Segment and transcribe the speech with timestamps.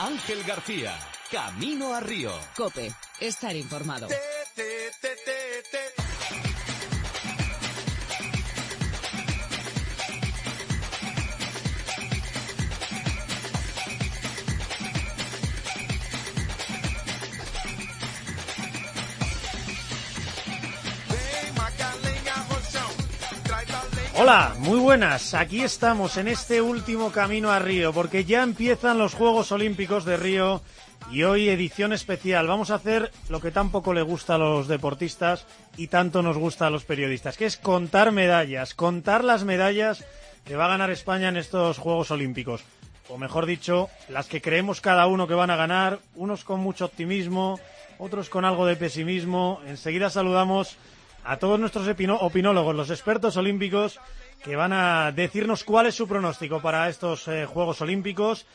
[0.00, 0.98] Ángel García,
[1.30, 2.32] Camino a Río.
[2.56, 4.08] Cope, estar informado.
[24.22, 25.32] Hola, muy buenas.
[25.32, 30.18] Aquí estamos en este último camino a Río, porque ya empiezan los Juegos Olímpicos de
[30.18, 30.60] Río
[31.10, 32.46] y hoy edición especial.
[32.46, 35.46] Vamos a hacer lo que tan poco le gusta a los deportistas
[35.78, 40.04] y tanto nos gusta a los periodistas, que es contar medallas, contar las medallas
[40.44, 42.62] que va a ganar España en estos Juegos Olímpicos.
[43.08, 46.84] O mejor dicho, las que creemos cada uno que van a ganar, unos con mucho
[46.84, 47.58] optimismo,
[47.96, 49.62] otros con algo de pesimismo.
[49.66, 50.76] Enseguida saludamos
[51.24, 51.88] a todos nuestros
[52.20, 54.00] opinólogos, los expertos olímpicos,
[54.42, 58.46] que van a decirnos cuál es su pronóstico para estos eh, Juegos Olímpicos.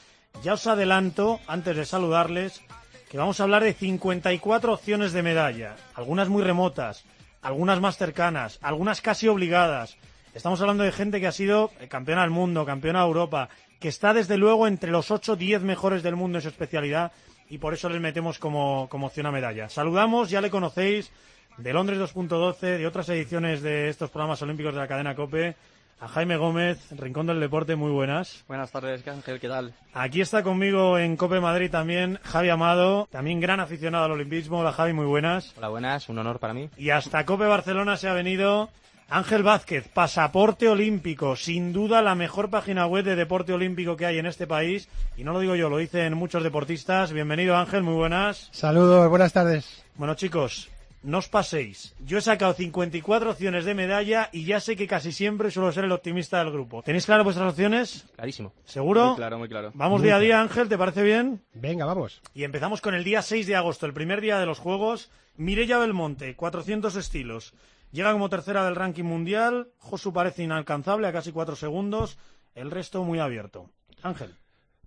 [0.44, 2.62] Ya os adelanto, antes de saludarles,
[3.09, 7.06] que vamos a hablar de 54 opciones de medalla, algunas muy remotas,
[7.42, 9.98] algunas más cercanas, algunas casi obligadas.
[10.34, 13.88] Estamos hablando de gente que ha sido eh, campeona del mundo, campeona de Europa, que
[13.88, 17.11] está desde luego entre los 8 10 mejores del mundo en su especialidad
[17.50, 19.70] y por eso les metemos como, como opción a medalla.
[19.70, 21.11] Saludamos, ya le conocéis,
[21.58, 25.56] de Londres 2.12, de otras ediciones de estos programas olímpicos de la cadena COPE,
[26.00, 28.44] a Jaime Gómez, Rincón del Deporte, muy buenas.
[28.48, 29.73] Buenas tardes, Ángel, ¿qué tal?
[29.94, 34.59] Aquí está conmigo en COPE Madrid también Javi Amado, también gran aficionado al olimpismo.
[34.59, 35.53] Hola Javi, muy buenas.
[35.58, 36.70] Hola, buenas, un honor para mí.
[36.78, 38.70] Y hasta COPE Barcelona se ha venido
[39.09, 44.17] Ángel Vázquez, Pasaporte Olímpico, sin duda la mejor página web de deporte olímpico que hay
[44.17, 44.89] en este país.
[45.16, 47.14] Y no lo digo yo, lo dicen muchos deportistas.
[47.14, 48.50] Bienvenido Ángel, muy buenas.
[48.52, 49.83] Saludos, buenas tardes.
[49.95, 50.70] Bueno chicos,
[51.06, 51.95] no os paséis.
[52.00, 55.86] Yo he sacado 54 opciones de medalla y ya sé que casi siempre suelo ser
[55.86, 56.81] el optimista del grupo.
[56.81, 58.08] ¿Tenéis claras vuestras opciones?
[58.16, 58.53] Clarísimo.
[58.66, 59.09] ¿Seguro?
[59.09, 59.72] Muy claro, muy claro.
[59.76, 61.42] Vamos día a día, Ángel, ¿te parece bien?
[61.53, 62.22] Venga, vamos.
[62.33, 65.11] Y empezamos con el día 6 de agosto, el primer día de los Juegos.
[65.38, 67.53] Mireia Belmonte, 400 estilos.
[67.92, 69.70] Llega como tercera del ranking mundial.
[69.77, 72.17] Josu parece inalcanzable a casi 4 segundos.
[72.55, 73.70] El resto muy abierto.
[74.02, 74.36] Ángel.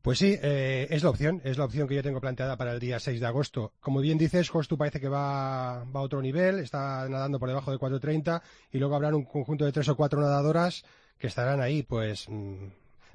[0.02, 2.80] Pues sí, eh, es la opción, es la opción que yo tengo planteada para el
[2.80, 3.72] día 6 de agosto.
[3.80, 7.78] Como bien dices, Jostu parece que va, a otro nivel, está nadando por debajo de
[7.78, 8.40] 4.30
[8.72, 10.84] y luego habrá un conjunto de tres o cuatro nadadoras
[11.18, 12.68] que estarán ahí, pues, mmm,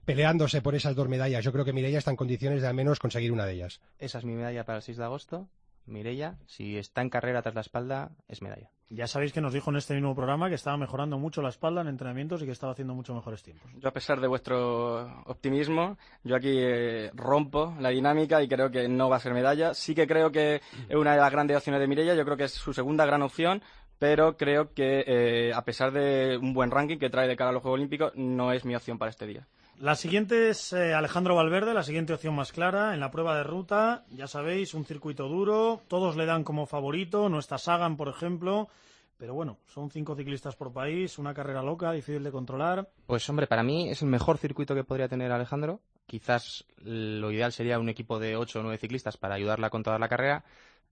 [0.06, 1.44] peleándose por esas dos medallas.
[1.44, 3.80] Yo creo que Mireia está en condiciones de al menos conseguir una de ellas.
[4.00, 5.48] Esa es mi medalla para el 6 de agosto.
[5.86, 8.70] Mireia, si está en carrera tras la espalda, es medalla.
[8.90, 11.82] Ya sabéis que nos dijo en este mismo programa que estaba mejorando mucho la espalda
[11.82, 13.72] en entrenamientos y que estaba haciendo mucho mejores tiempos.
[13.80, 18.88] Yo, a pesar de vuestro optimismo, yo aquí eh, rompo la dinámica y creo que
[18.88, 19.74] no va a ser medalla.
[19.74, 22.44] Sí que creo que es una de las grandes opciones de Mireia, yo creo que
[22.44, 23.64] es su segunda gran opción,
[23.98, 27.54] pero creo que eh, a pesar de un buen ranking que trae de cara a
[27.54, 29.48] los Juegos Olímpicos, no es mi opción para este día.
[29.80, 32.94] La siguiente es eh, Alejandro Valverde, la siguiente opción más clara.
[32.94, 35.82] En la prueba de ruta, ya sabéis, un circuito duro.
[35.88, 37.28] Todos le dan como favorito.
[37.30, 38.70] No está Sagan, por ejemplo.
[39.18, 42.90] Pero bueno, son cinco ciclistas por país, una carrera loca, difícil de controlar.
[43.06, 45.82] Pues hombre, para mí es el mejor circuito que podría tener Alejandro.
[46.08, 50.02] Quizás lo ideal sería un equipo de ocho o nueve ciclistas para ayudarla a controlar
[50.02, 50.44] la carrera,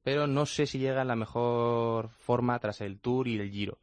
[0.03, 3.79] pero no sé si llega en la mejor forma tras el Tour y el Giro.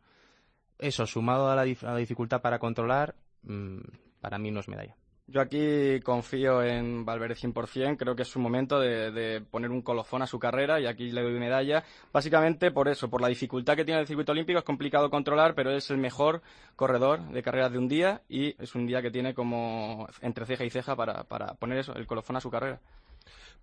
[0.79, 3.81] Eso, sumado a la, dificultad para controlar, mmm,
[4.21, 4.97] para mí no es medalla.
[5.31, 9.83] Yo aquí confío en Valverde 100%, creo que es su momento de, de, poner un
[9.83, 11.85] colofón a su carrera y aquí le doy medalla.
[12.11, 15.71] Básicamente por eso, por la dificultad que tiene el circuito olímpico, es complicado controlar, pero
[15.71, 16.41] es el mejor
[16.77, 20.65] corredor de carreras de un día y es un día que tiene como entre ceja
[20.65, 22.81] y ceja para, para poner eso, el colofón a su carrera.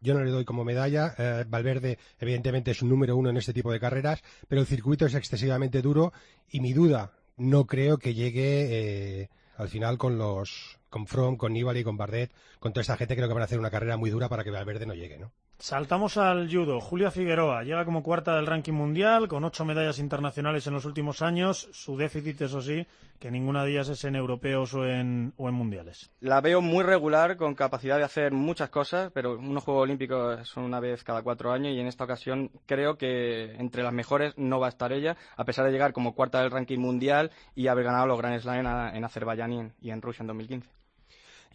[0.02, 1.16] Yo no le doy como medalla.
[1.18, 5.08] Eh, Valverde, evidentemente, es un número uno en este tipo de carreras, pero el circuito
[5.08, 6.14] es excesivamente duro
[6.52, 9.22] y mi duda, no creo que llegue.
[9.22, 13.16] Eh, al final con los con From, con Nibali, con Bardet, con toda esta gente
[13.16, 15.32] creo que van a hacer una carrera muy dura para que Valverde no llegue, ¿no?
[15.58, 16.82] Saltamos al judo.
[16.82, 21.22] Julia Figueroa llega como cuarta del ranking mundial, con ocho medallas internacionales en los últimos
[21.22, 21.70] años.
[21.72, 22.86] Su déficit, eso sí,
[23.20, 26.12] que ninguna de ellas es en europeos o en, o en mundiales.
[26.20, 30.66] La veo muy regular, con capacidad de hacer muchas cosas, pero unos Juegos Olímpicos son
[30.66, 34.59] una vez cada cuatro años y en esta ocasión creo que entre las mejores no
[34.59, 37.85] va a estar ella, a pesar de llegar como cuarta del ranking mundial y haber
[37.85, 40.84] ganado los Grand Slam en, Azerbaiyán y en, y en Rusia en 2015.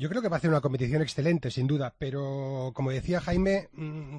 [0.01, 3.69] Yo creo que va a hacer una competición excelente, sin duda, pero como decía Jaime,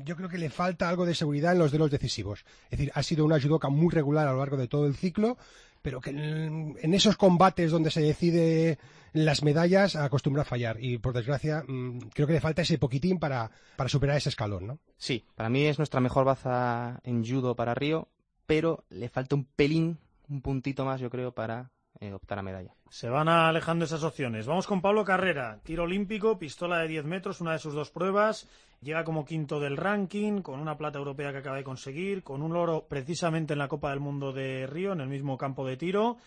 [0.05, 2.45] yo creo que le falta algo de seguridad en los duelos decisivos.
[2.65, 5.39] Es decir, ha sido una judoka muy regular a lo largo de todo el ciclo,
[5.81, 8.77] pero que en esos combates donde se decide
[9.13, 11.65] las medallas acostumbra a fallar y por desgracia
[12.13, 14.79] creo que le falta ese poquitín para, para superar ese escalón, ¿no?
[14.97, 18.07] Sí, para mí es nuestra mejor baza en judo para Río,
[18.45, 19.97] pero le falta un pelín,
[20.29, 21.71] un puntito más yo creo para
[22.01, 22.74] eh, optar a medalla.
[22.89, 24.48] Se van alejando esas opciones.
[24.48, 28.48] Vamos con Pablo Carrera, tiro olímpico, pistola de 10 metros, una de sus dos pruebas.
[28.81, 32.56] Llega como quinto del ranking, con una plata europea que acaba de conseguir, con un
[32.56, 36.18] oro precisamente en la Copa del Mundo de Río, en el mismo campo de tiro.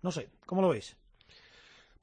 [0.00, 0.96] No sé, ¿cómo lo veis?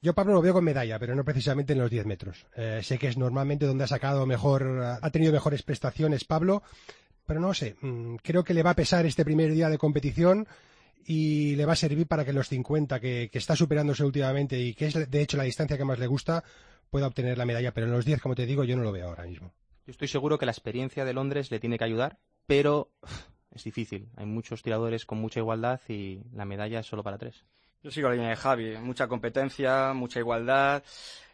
[0.00, 2.46] Yo Pablo lo veo con medalla, pero no precisamente en los 10 metros.
[2.54, 6.62] Eh, sé que es normalmente donde ha sacado mejor, ha tenido mejores prestaciones Pablo,
[7.26, 10.46] pero no sé, mm, creo que le va a pesar este primer día de competición
[11.04, 14.74] y le va a servir para que los 50, que, que está superándose últimamente y
[14.74, 16.44] que es de hecho la distancia que más le gusta,
[16.90, 19.08] pueda obtener la medalla, pero en los 10, como te digo, yo no lo veo
[19.08, 19.52] ahora mismo.
[19.86, 22.92] Yo estoy seguro que la experiencia de Londres le tiene que ayudar, pero
[23.50, 24.08] es difícil.
[24.16, 27.44] Hay muchos tiradores con mucha igualdad y la medalla es solo para tres.
[27.82, 30.82] Yo sigo la línea de Javi, mucha competencia, mucha igualdad.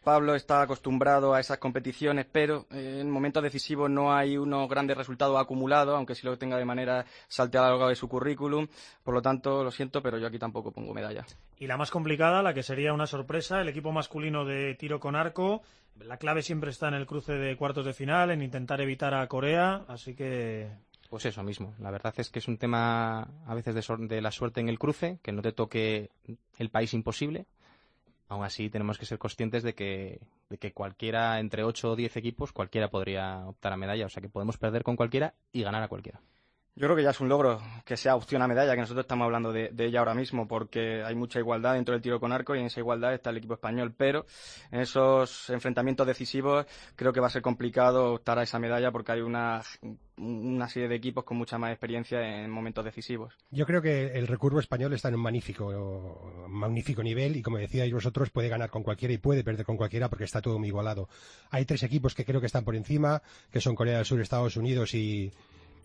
[0.03, 4.99] Pablo está acostumbrado a esas competiciones, pero eh, en momentos decisivos no hay unos grandes
[4.99, 8.69] resultados acumulados, aunque sí lo tenga de manera salteada a lo largo de su currículum.
[9.03, 11.25] Por lo tanto, lo siento, pero yo aquí tampoco pongo medalla.
[11.59, 15.17] Y la más complicada, la que sería una sorpresa, el equipo masculino de tiro con
[15.17, 15.63] arco.
[15.99, 19.27] La clave siempre está en el cruce de cuartos de final, en intentar evitar a
[19.29, 20.69] Corea, así que
[21.15, 21.77] pues eso mismo.
[21.79, 24.81] La verdad es que es un tema a veces de, de, la suerte en el
[24.81, 26.11] cruce, que no te toque
[26.59, 27.47] el país imposible.
[28.27, 30.19] Aún así, tenemos que ser conscientes de que,
[30.51, 34.07] de que cualquiera, entre 8 o 10 equipos, cualquiera podría optar a medalla.
[34.07, 36.21] O sea que podemos perder con cualquiera y ganar a cualquiera.
[36.77, 39.27] Yo creo que ya es un logro que sea opción a medalla, que nosotros estamos
[39.27, 42.57] hablando de, de, ella ahora mismo, porque hay mucha igualdad dentro del tiro con arco
[42.57, 43.95] y en esa igualdad está el equipo español.
[43.97, 44.27] Pero
[44.73, 46.67] en esos enfrentamientos decisivos
[46.97, 49.63] creo que va a ser complicado optar a esa medalla porque hay una,
[50.17, 53.37] una serie de equipos con mucha más experiencia en momentos decisivos.
[53.51, 57.93] Yo creo que el recurvo español está en un magnífico, magnífico nivel y, como decíais
[57.93, 61.09] vosotros, puede ganar con cualquiera y puede perder con cualquiera porque está todo muy igualado.
[61.51, 63.23] Hay tres equipos que creo que están por encima,
[63.53, 65.33] que son Corea del Sur, Estados Unidos y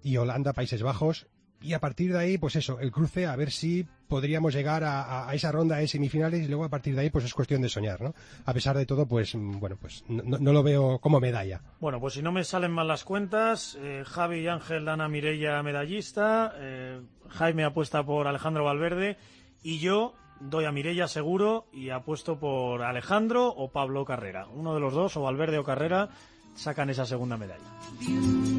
[0.03, 1.27] y Holanda, Países Bajos.
[1.61, 5.27] Y a partir de ahí, pues eso, el cruce, a ver si podríamos llegar a,
[5.27, 7.67] a, esa ronda de semifinales y luego a partir de ahí, pues es cuestión de
[7.67, 8.13] soñar, ¿no?
[8.45, 11.61] A pesar de todo, pues bueno, pues no, no lo veo como medalla.
[11.81, 15.09] Bueno, pues si no me salen mal las cuentas, eh, Javi y Ángel dan a
[15.09, 19.17] Mirella medallista, eh, Jaime apuesta por Alejandro Valverde
[19.61, 24.47] y yo doy a Mirella seguro y apuesto por Alejandro o Pablo Carrera.
[24.47, 26.09] Uno de los dos, o Valverde o Carrera,
[26.55, 28.58] sacan esa segunda medalla.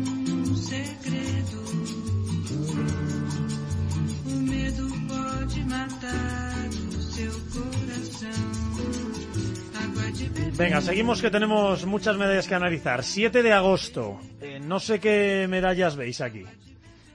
[10.56, 13.02] Venga, seguimos que tenemos muchas medallas que analizar.
[13.02, 14.20] 7 de agosto.
[14.42, 16.44] Eh, no sé qué medallas veis aquí.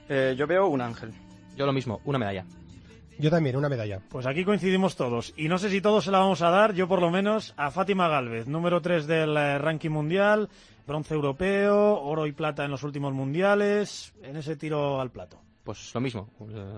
[0.08, 1.12] Eh, yo veo un ángel.
[1.56, 2.44] Yo lo mismo, una medalla.
[3.18, 4.00] Yo también, una medalla.
[4.08, 5.32] Pues aquí coincidimos todos.
[5.36, 7.70] Y no sé si todos se la vamos a dar, yo por lo menos, a
[7.70, 10.48] Fátima Galvez, número 3 del eh, ranking mundial,
[10.86, 15.40] bronce europeo, oro y plata en los últimos mundiales, en ese tiro al plato.
[15.64, 16.30] Pues lo mismo,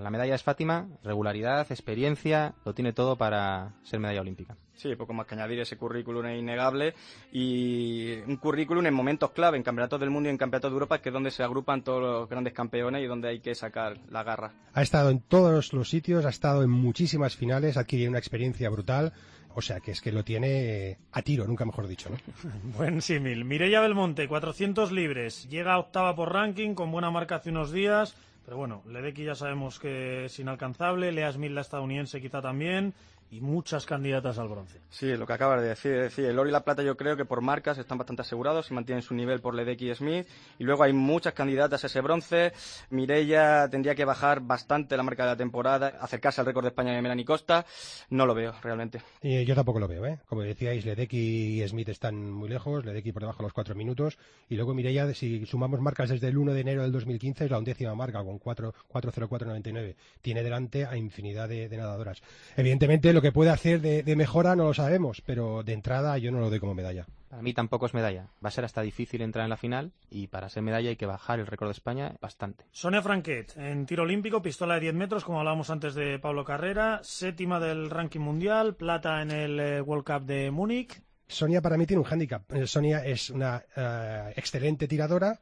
[0.02, 4.56] la medalla es Fátima, regularidad, experiencia, lo tiene todo para ser medalla olímpica.
[4.72, 6.94] Sí, poco más que añadir, ese currículum es innegable
[7.30, 11.02] y un currículum en momentos clave, en campeonatos del mundo y en campeonatos de Europa,
[11.02, 14.22] que es donde se agrupan todos los grandes campeones y donde hay que sacar la
[14.22, 14.54] garra.
[14.72, 19.12] Ha estado en todos los sitios, ha estado en muchísimas finales, adquirido una experiencia brutal.
[19.54, 22.16] O sea, que es que lo tiene a tiro, nunca mejor dicho, ¿no?
[22.76, 23.44] Buen símil.
[23.44, 25.48] Mireia Belmonte, 400 libres.
[25.48, 28.14] Llega a octava por ranking, con buena marca hace unos días.
[28.44, 31.12] Pero bueno, Ledecky ya sabemos que es inalcanzable.
[31.12, 32.94] Lea Smith, la estadounidense, quizá también
[33.30, 34.80] y muchas candidatas al bronce.
[34.88, 37.24] Sí, lo que acabas de decir, decir, el oro y la plata yo creo que
[37.24, 40.26] por marcas están bastante asegurados, se mantienen su nivel por Ledecky y Smith,
[40.58, 42.52] y luego hay muchas candidatas a ese bronce.
[42.90, 46.92] Mireia tendría que bajar bastante la marca de la temporada, acercarse al récord de España
[46.92, 47.66] de Melanie Costa,
[48.10, 49.02] no lo veo realmente.
[49.22, 50.20] Y yo tampoco lo veo, ¿eh?
[50.26, 54.18] Como decíais, Ledecky y Smith están muy lejos, Ledecky por debajo de los cuatro minutos,
[54.48, 57.58] y luego Mireia, si sumamos marcas desde el 1 de enero del 2015, es la
[57.58, 59.96] undécima marca con 4.04.99.
[60.22, 62.22] Tiene delante a infinidad de, de nadadoras.
[62.56, 66.30] Evidentemente, lo que puede hacer de, de, mejora no lo sabemos, pero de entrada yo
[66.30, 67.04] no lo doy como medalla.
[67.28, 68.28] Para mí tampoco es medalla.
[68.44, 71.04] Va a ser hasta difícil entrar en la final y para ser medalla hay que
[71.04, 72.64] bajar el récord de España bastante.
[72.70, 77.00] Sonia Franquet, en tiro olímpico, pistola de 10 metros, como hablábamos antes de Pablo Carrera,
[77.02, 81.02] séptima del ranking mundial, plata en el eh, World Cup de Múnich.
[81.26, 82.42] Sonia para mí tiene un hándicap.
[82.66, 85.40] Sonia es una uh, excelente tiradora,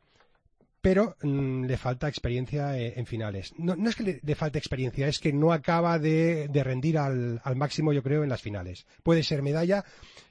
[0.87, 3.53] pero mmm, le falta experiencia eh, en finales.
[3.59, 6.97] No, no es que le, le, falte experiencia, es que no acaba de, de rendir
[6.97, 8.87] al, al, máximo, yo creo, en las finales.
[9.03, 9.85] Puede ser medalla,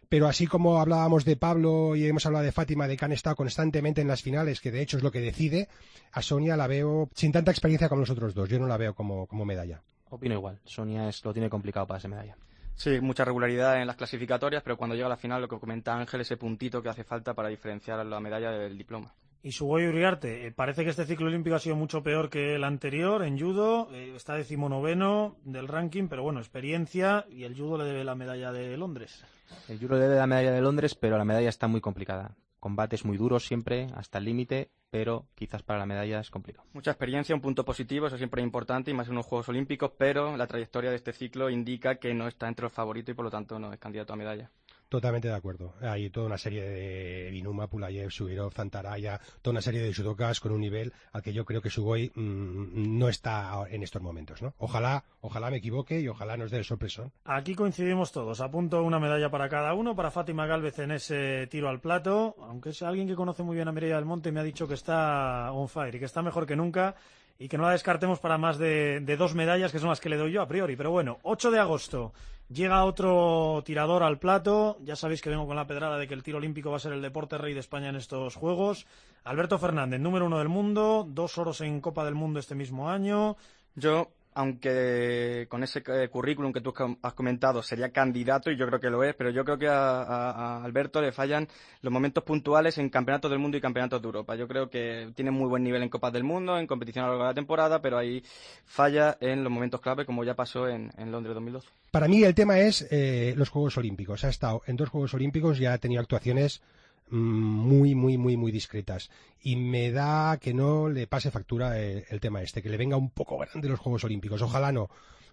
[0.08, 3.36] pero así como hablábamos de Pablo y hemos hablado de Fátima, de que han estado
[3.36, 5.68] constantemente en las finales, que de hecho es lo que decide,
[6.14, 8.48] a Sonia la veo sin tanta experiencia como los otros dos.
[8.48, 9.82] Yo no la veo como, como medalla.
[10.10, 10.62] Opino igual.
[10.64, 12.38] Sonia es, lo tiene complicado para ser medalla.
[12.76, 15.98] Sí, mucha regularidad en las clasificatorias, pero cuando llega a la final, lo que comenta
[15.98, 19.14] Ángel, ese puntito que hace falta para diferenciar la medalla del diploma.
[19.46, 22.64] Y Sugoi Uriarte, eh, parece que este ciclo olímpico ha sido mucho peor que el
[22.64, 27.84] anterior en judo, eh, está decimonoveno del ranking, pero bueno, experiencia y el judo le
[27.84, 29.24] debe la medalla de Londres.
[29.70, 32.36] El judo le debe la medalla de Londres, pero la medalla está muy complicada.
[32.60, 36.66] Combates muy duros siempre, hasta el límite, pero quizás para la medalla es complicado.
[36.74, 39.92] Mucha experiencia, un punto positivo, eso siempre es importante, y más en unos Juegos Olímpicos,
[39.96, 43.26] pero la trayectoria de este ciclo indica que no está entre los favoritos y por
[43.26, 44.50] lo tanto no es candidato a medalla.
[44.90, 45.74] Totalmente de acuerdo.
[45.82, 50.52] Hay toda una serie de Binuma, Pulayev, Subirov, Zantaraya, toda una serie de judokas con
[50.52, 54.54] un nivel al que yo creo que Sugoi mmm, no está en estos momentos, ¿no?
[54.58, 57.12] Ojalá, ojalá me equivoque y ojalá nos dé el sorpresón.
[57.26, 58.42] Aquí coincidimos todos.
[58.42, 62.70] Apunto una medalla para cada uno, para Fátima Galvez en ese tiro al plato, aunque
[62.70, 65.52] es alguien que conoce muy bien a Mireia del Monte me ha dicho que está
[65.52, 66.96] on fire y que está mejor que nunca
[67.38, 70.10] y que no la descartemos para más de, de, dos medallas, que son las que
[70.10, 70.76] le doy yo a priori.
[70.76, 72.14] Pero bueno, 8 de agosto
[72.50, 74.78] llega otro tirador al plato.
[74.82, 76.94] Ya sabéis que vengo con la pedrada de que el tiro olímpico va a ser
[76.94, 78.86] el deporte rey de España en estos Juegos.
[79.24, 83.38] Alberto Fernández, número uno del mundo, dos oros en Copa del Mundo este mismo año.
[83.76, 88.90] Yo aunque con ese currículum que tú has comentado sería candidato, y yo creo que
[88.90, 91.48] lo es, pero yo creo que a, Alberto le fallan
[91.82, 94.36] los momentos puntuales en campeonatos del mundo y campeonatos de Europa.
[94.36, 97.14] Yo creo que tiene muy buen nivel en Copas del Mundo, en competición a lo
[97.14, 98.22] largo de la temporada, pero ahí
[98.66, 101.70] falla en los momentos clave, como ya pasó en, en Londres 2012.
[101.92, 104.26] Para mí el tema es eh, los Juegos Olímpicos.
[104.26, 106.62] Ha estado en dos Juegos Olímpicos, ya ha tenido actuaciones
[107.10, 109.10] muy, muy, muy, muy discretas.
[109.42, 112.98] Y me da que no le pase factura el, el, tema este, que le venga
[112.98, 114.42] un poco grande los Juegos Olímpicos.
[114.42, 114.90] Ojalá no,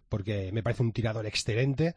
[0.09, 1.95] porque me parece un tirador excelente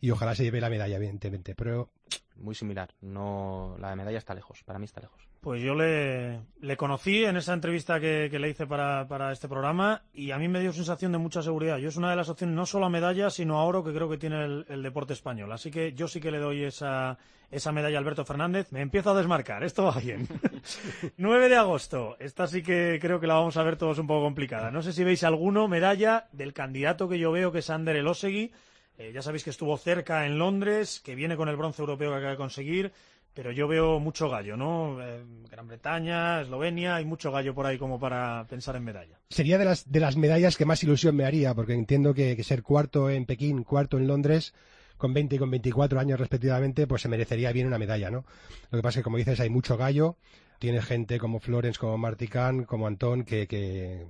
[0.00, 1.54] y ojalá se lleve la medalla, evidentemente.
[1.54, 1.90] Pero
[2.36, 2.90] muy similar.
[3.00, 4.62] No, la medalla está lejos.
[4.64, 5.28] Para mí está lejos.
[5.40, 9.48] Pues yo le, le conocí en esa entrevista que, que le hice para, para, este
[9.48, 11.78] programa y a mí me dio sensación de mucha seguridad.
[11.78, 14.08] Yo es una de las opciones no solo a medalla, sino a oro que creo
[14.08, 15.52] que tiene el, el deporte español.
[15.52, 17.18] Así que yo sí que le doy esa,
[17.50, 18.72] esa medalla a Alberto Fernández.
[18.72, 19.62] Me empiezo a desmarcar.
[19.62, 20.28] Esto va bien.
[21.16, 22.16] 9 de agosto.
[22.18, 24.70] Esta sí que creo que la vamos a ver todos un poco complicada.
[24.70, 28.52] No sé si veis alguno medalla del candidato que yo veo que es Ander Elosegui.
[28.98, 32.16] Eh, ya sabéis que estuvo cerca en Londres, que viene con el bronce europeo que
[32.16, 32.92] acaba de conseguir,
[33.32, 35.00] pero yo veo mucho gallo, ¿no?
[35.00, 39.20] Eh, Gran Bretaña, Eslovenia, hay mucho gallo por ahí como para pensar en medalla.
[39.30, 42.64] Sería de las, de las medallas que más ilusión me haría, porque entiendo que, ser
[42.64, 44.54] cuarto en Pekín, cuarto en Londres,
[44.96, 48.24] con 20 y con 24 años respectivamente, pues se merecería bien una medalla, ¿no?
[48.72, 50.16] Lo que pasa es que, como dices, hay mucho gallo,
[50.58, 54.08] tiene gente como Florence, como Marticán, como Antón, que, que,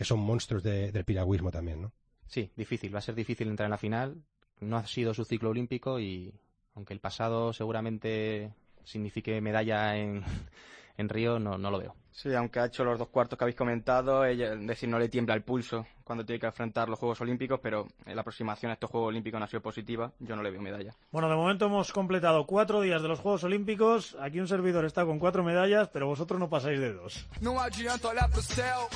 [0.00, 1.92] son monstruos de, del piragüismo también, ¿no?
[2.26, 2.94] Sí, difícil.
[2.94, 4.16] Va a ser difícil entrar en la final.
[4.60, 6.32] No ha sido su ciclo olímpico y
[6.74, 8.52] aunque el pasado seguramente
[8.84, 10.22] signifique medalla en,
[10.96, 11.94] en Río, no, no lo veo.
[12.14, 15.08] Sí, aunque ha hecho los dos cuartos que habéis comentado, ella, es decir, no le
[15.08, 18.88] tiembla el pulso cuando tiene que enfrentar los Juegos Olímpicos, pero la aproximación a estos
[18.88, 20.94] Juegos Olímpicos no ha sido positiva, yo no le veo medalla.
[21.10, 25.04] Bueno, de momento hemos completado cuatro días de los Juegos Olímpicos, aquí un servidor está
[25.04, 27.26] con cuatro medallas, pero vosotros no pasáis de dos.
[27.40, 28.86] No adianta olhar pro céu,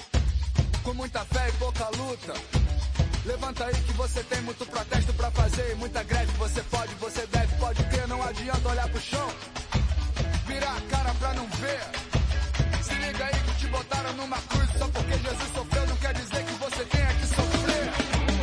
[0.85, 2.35] con muita fe y poca luta.
[3.29, 7.57] Levanta aí que você tem muito protesto pra fazer, muita greve, você pode, você deve,
[7.57, 9.29] pode ter, não adianta olhar pro chão,
[10.47, 11.81] virar a cara pra não ver.
[12.83, 16.43] Se liga aí que te botaram numa cruz só porque Jesus sofreu, não quer dizer
[16.43, 17.89] que você tenha que sofrer.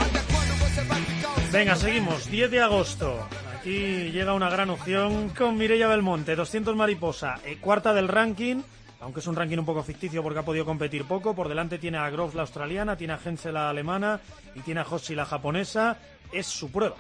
[0.06, 3.28] Até quando você vai ficar Venga, seguimos, 10 de agosto.
[3.58, 8.62] Aquí llega una gran opción con Mireia Belmonte, 200 mariposa, eh, cuarta del ranking
[9.06, 11.36] aunque es un ranking un poco ficticio porque ha podido competir poco.
[11.36, 14.20] Por delante tiene a Groves la australiana, tiene a Hensel la alemana
[14.56, 16.00] y tiene a Hoshi la japonesa.
[16.32, 16.96] Es su prueba.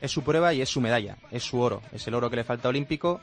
[0.00, 2.42] Es su prueba y es su medalla, es su oro, es el oro que le
[2.42, 3.20] falta olímpico.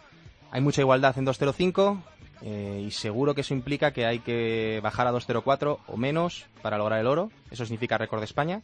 [0.50, 2.02] Hay mucha igualdad en 2.05
[2.44, 6.78] eh, y seguro que eso implica que hay que bajar a 2.04 o menos para
[6.78, 7.32] lograr el oro.
[7.52, 8.62] Eso significa récord de España.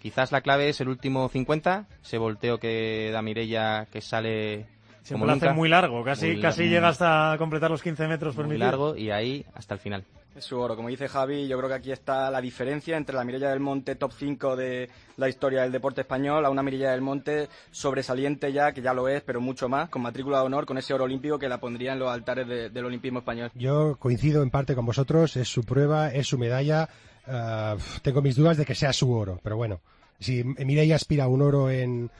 [0.00, 4.68] Quizás la clave es el último 50, ese volteo que da Mirella que sale
[5.04, 8.34] Siempre lo hace muy largo, casi, muy, casi muy, llega hasta completar los 15 metros
[8.34, 8.70] muy permitidos.
[8.70, 10.02] largo y ahí hasta el final.
[10.34, 13.22] Es su oro, como dice Javi, yo creo que aquí está la diferencia entre la
[13.22, 17.02] Mirella del Monte top 5 de la historia del deporte español a una Mirella del
[17.02, 20.78] Monte sobresaliente ya, que ya lo es, pero mucho más, con matrícula de honor, con
[20.78, 23.50] ese oro olímpico que la pondría en los altares de, del olimpismo español.
[23.54, 26.88] Yo coincido en parte con vosotros, es su prueba, es su medalla.
[27.26, 29.80] Uh, tengo mis dudas de que sea su oro, pero bueno,
[30.18, 32.10] si Mireia aspira a un oro en,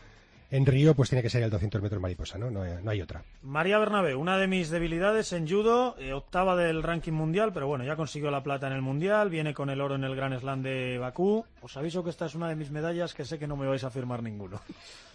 [0.55, 2.49] en Río, pues tiene que ser el 200 metros mariposa, ¿no?
[2.49, 3.25] No, no hay otra.
[3.43, 7.83] María Bernabé, una de mis debilidades en judo, eh, octava del ranking mundial, pero bueno,
[7.83, 10.63] ya consiguió la plata en el mundial, viene con el oro en el Gran Slam
[10.63, 11.45] de Bakú.
[11.61, 13.83] Os aviso que esta es una de mis medallas que sé que no me vais
[13.83, 14.61] a firmar ninguno.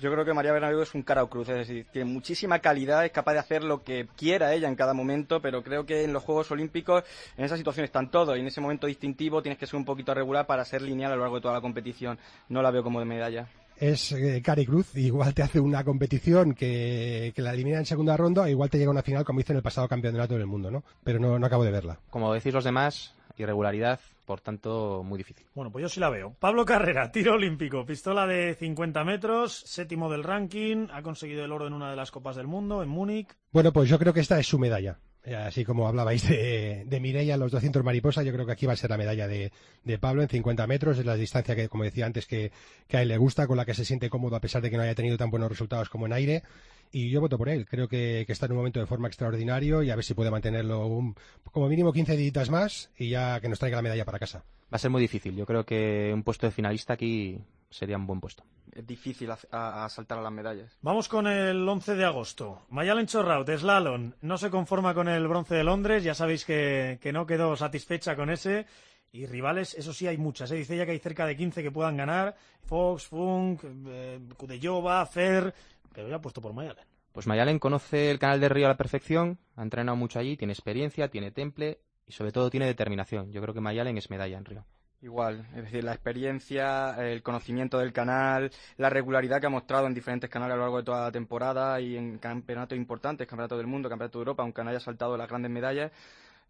[0.02, 3.06] Yo creo que María Bernabé es un cara o cruz, es decir, tiene muchísima calidad,
[3.06, 6.12] es capaz de hacer lo que quiera ella en cada momento, pero creo que en
[6.12, 7.06] los Juegos Olímpicos,
[7.38, 10.14] en esa situación están todos, y en ese momento distintivo tienes que ser un poquito
[10.14, 12.20] regular para ser lineal a lo largo de toda la competición.
[12.50, 13.48] No la veo como de medalla.
[13.80, 14.96] Es eh, Cari Cruz.
[14.96, 18.90] Igual te hace una competición que, que la elimina en segunda ronda, igual te llega
[18.90, 20.84] a una final como hizo en el pasado campeonato del mundo, ¿no?
[21.04, 22.00] Pero no, no acabo de verla.
[22.10, 25.46] Como decís los demás, irregularidad, por tanto, muy difícil.
[25.56, 26.36] Bueno, pues yo sí la veo.
[26.40, 31.68] Pablo Carrera, tiro olímpico, pistola de 50 metros, séptimo del ranking, ha conseguido el oro
[31.68, 33.30] en una de las Copas del Mundo, en Múnich.
[33.52, 35.00] Bueno, pues yo creo que esta es su medalla.
[35.36, 38.78] Así como hablabais de, de Mireia los 200 mariposa, yo creo que aquí va a
[38.78, 39.52] ser la medalla de,
[39.84, 40.98] de Pablo en 50 metros.
[40.98, 42.52] Es la distancia que, como decía antes, que,
[42.88, 44.78] que a él le gusta, con la que se siente cómodo a pesar de que
[44.78, 46.44] no haya tenido tan buenos resultados como en aire.
[46.92, 47.66] Y yo voto por él.
[47.68, 50.32] Creo que, que está en un momento de forma extraordinario y a ver si puede
[50.32, 51.16] mantenerlo un-
[51.52, 54.40] como mínimo 15 días más y ya que nos traiga la medalla para casa.
[54.72, 55.36] Va a ser muy difícil.
[55.36, 58.44] Yo creo que un puesto de finalista aquí sería un buen puesto.
[58.72, 60.78] Es difícil a, a- a saltar a las medallas.
[60.82, 62.64] Vamos con el 11 de agosto.
[62.70, 67.14] Mayalen Chorraut, slalom, no se conforma con el bronce de Londres, ya sabéis que, que
[67.14, 68.66] no quedó satisfecha con ese.
[69.12, 70.52] Y rivales, eso sí, hay muchas.
[70.52, 70.56] ¿eh?
[70.56, 72.36] Dice ella que hay cerca de 15 que puedan ganar.
[72.64, 75.52] Fox, Funk, eh, Kudelyova, Fer.
[75.94, 76.86] Pero ya ha puesto por Mayalen.
[77.12, 80.54] Pues Mayalen conoce el canal de Río a la perfección, ha entrenado mucho allí, tiene
[80.54, 83.32] experiencia, tiene temple y sobre todo tiene determinación.
[83.32, 84.66] Yo creo que Mayalen es medalla en Río.
[85.02, 89.94] Igual, es decir, la experiencia, el conocimiento del canal, la regularidad que ha mostrado en
[89.94, 93.68] diferentes canales a lo largo de toda la temporada y en campeonatos importantes, campeonato del
[93.68, 95.92] mundo, campeonato de Europa, aunque no haya saltado las grandes medallas,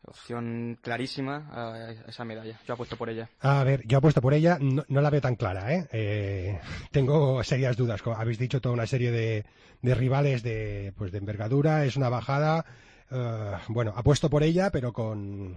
[0.06, 2.60] opción clarísima a esa medalla.
[2.68, 3.30] Yo apuesto por ella.
[3.42, 5.88] A ver, yo apuesto por ella, no, no la veo tan clara, ¿eh?
[5.92, 6.60] Eh,
[6.92, 8.02] tengo serias dudas.
[8.02, 9.46] Como Habéis dicho toda una serie de,
[9.82, 12.66] de rivales de, pues de envergadura, es una bajada.
[13.12, 15.56] eh, bueno, apuesto por ella, pero con.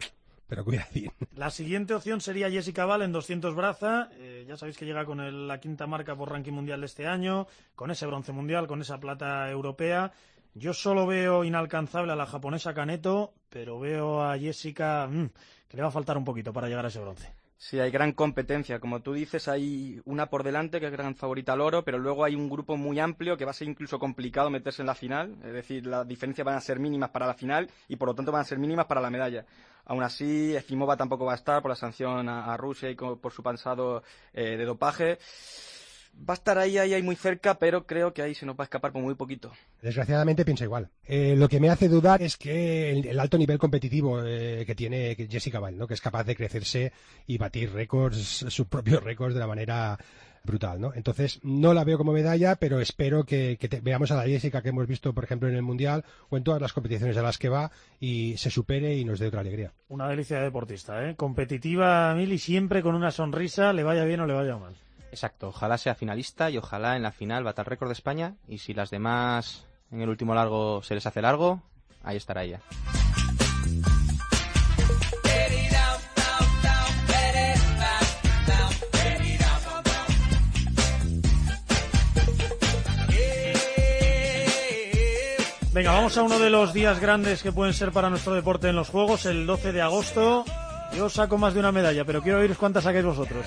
[0.48, 1.10] Pero cuidadín.
[1.34, 4.10] La siguiente opción sería Jessica Val en 200 braza.
[4.18, 7.06] Eh, ya sabéis que llega con el- la quinta marca por ranking mundial de este
[7.06, 10.12] año, con ese bronce mundial, con esa plata europea.
[10.54, 15.30] Yo solo veo inalcanzable a la japonesa Caneto, pero veo a Jessica mm,
[15.68, 17.34] que le va a faltar un poquito para llegar a ese bronce.
[17.56, 18.80] Sí, hay gran competencia.
[18.80, 22.24] Como tú dices, hay una por delante que es gran favorita al oro, pero luego
[22.24, 25.36] hay un grupo muy amplio que va a ser incluso complicado meterse en la final.
[25.44, 28.32] Es decir, las diferencias van a ser mínimas para la final y por lo tanto
[28.32, 29.46] van a ser mínimas para la medalla.
[29.84, 33.42] Aún así, Efimova tampoco va a estar por la sanción a, Rusia y por su
[33.42, 35.18] pasado eh, de dopaje.
[36.14, 38.62] Va a estar ahí, ahí, ahí muy cerca, pero creo que ahí se nos va
[38.62, 39.50] a escapar por muy poquito.
[39.80, 40.88] Desgraciadamente pienso igual.
[41.04, 44.74] Eh, lo que me hace dudar es que el, el alto nivel competitivo eh, que
[44.76, 45.88] tiene Jessica Val, ¿no?
[45.88, 46.92] que es capaz de crecerse
[47.26, 49.98] y batir récords, sus propios récords de la manera
[50.44, 50.92] brutal, ¿no?
[50.94, 54.60] Entonces, no la veo como medalla, pero espero que, que te- veamos a la Jessica
[54.60, 57.38] que hemos visto, por ejemplo, en el Mundial o en todas las competiciones a las
[57.38, 57.70] que va
[58.00, 59.72] y se supere y nos dé otra alegría.
[59.88, 61.14] Una delicia de deportista, ¿eh?
[61.14, 64.74] Competitiva, Mili, siempre con una sonrisa, le vaya bien o le vaya mal.
[65.12, 68.58] Exacto, ojalá sea finalista y ojalá en la final bata el récord de España y
[68.58, 71.60] si las demás en el último largo se les hace largo,
[72.02, 72.60] ahí estará ella.
[85.74, 88.76] Venga, vamos a uno de los días grandes que pueden ser para nuestro deporte en
[88.76, 90.44] los Juegos, el 12 de agosto.
[90.96, 93.44] Yo saco más de una medalla, pero quiero oíros cuántas saquéis vosotros.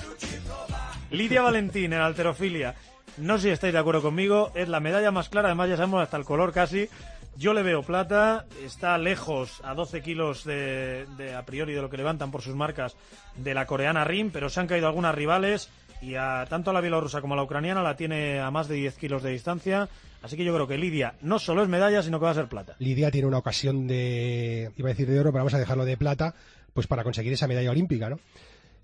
[1.10, 2.74] Lidia Valentín en alterofilia.
[3.18, 6.02] No sé si estáis de acuerdo conmigo, es la medalla más clara, además ya sabemos
[6.02, 6.88] hasta el color casi.
[7.36, 11.90] Yo le veo plata, está lejos a 12 kilos de, de a priori de lo
[11.90, 12.96] que levantan por sus marcas
[13.36, 15.68] de la coreana Rim, pero se han caído algunas rivales
[16.00, 18.76] y a, tanto a la bielorrusa como a la ucraniana la tiene a más de
[18.76, 19.88] 10 kilos de distancia.
[20.22, 22.48] Así que yo creo que Lidia no solo es medalla, sino que va a ser
[22.48, 22.74] plata.
[22.78, 25.96] Lidia tiene una ocasión de, iba a decir de oro, pero vamos a dejarlo de
[25.96, 26.34] plata,
[26.72, 28.18] pues para conseguir esa medalla olímpica, ¿no?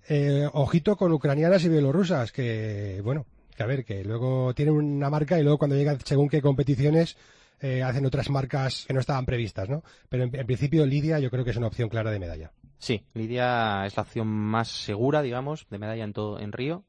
[0.09, 5.09] Eh, ojito con ucranianas y bielorrusas, que, bueno, que a ver, que luego tienen una
[5.09, 7.17] marca y luego cuando llegan según qué competiciones
[7.61, 9.83] eh, hacen otras marcas que no estaban previstas, ¿no?
[10.09, 12.51] Pero en, en principio Lidia yo creo que es una opción clara de medalla.
[12.77, 16.83] Sí, Lidia es la opción más segura, digamos, de medalla en todo en Río.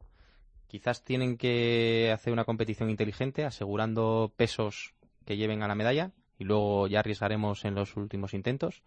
[0.67, 6.43] Quizás tienen que hacer una competición inteligente, asegurando pesos que lleven a la medalla y
[6.43, 8.83] luego ya arriesgaremos en los últimos intentos.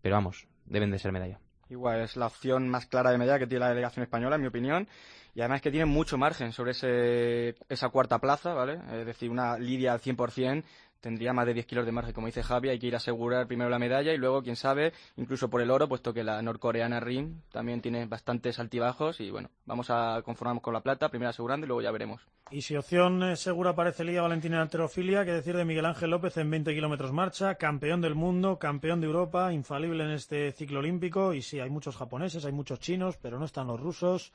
[0.00, 1.40] Pero vamos, deben de ser medalla.
[1.70, 4.48] Igual, es la opción más clara de medalla que tiene la delegación española, en mi
[4.48, 4.88] opinión.
[5.34, 8.80] Y además que tiene mucho margen sobre ese, esa cuarta plaza, ¿vale?
[8.92, 10.64] Es decir, una Lidia al 100%
[11.00, 12.68] tendría más de 10 kilos de margen, como dice Javi.
[12.68, 15.70] Hay que ir a asegurar primero la medalla y luego, quién sabe, incluso por el
[15.70, 19.20] oro, puesto que la norcoreana Rim también tiene bastantes altibajos.
[19.20, 22.22] Y bueno, vamos a conformarnos con la plata, primero asegurando y luego ya veremos.
[22.50, 26.10] Y si opción eh, segura parece Lidia Valentín en alterofilia, que decir de Miguel Ángel
[26.10, 30.80] López en 20 kilómetros marcha, campeón del mundo, campeón de Europa, infalible en este ciclo
[30.80, 31.32] olímpico.
[31.32, 34.32] Y sí, hay muchos japoneses, hay muchos chinos, pero no están los rusos.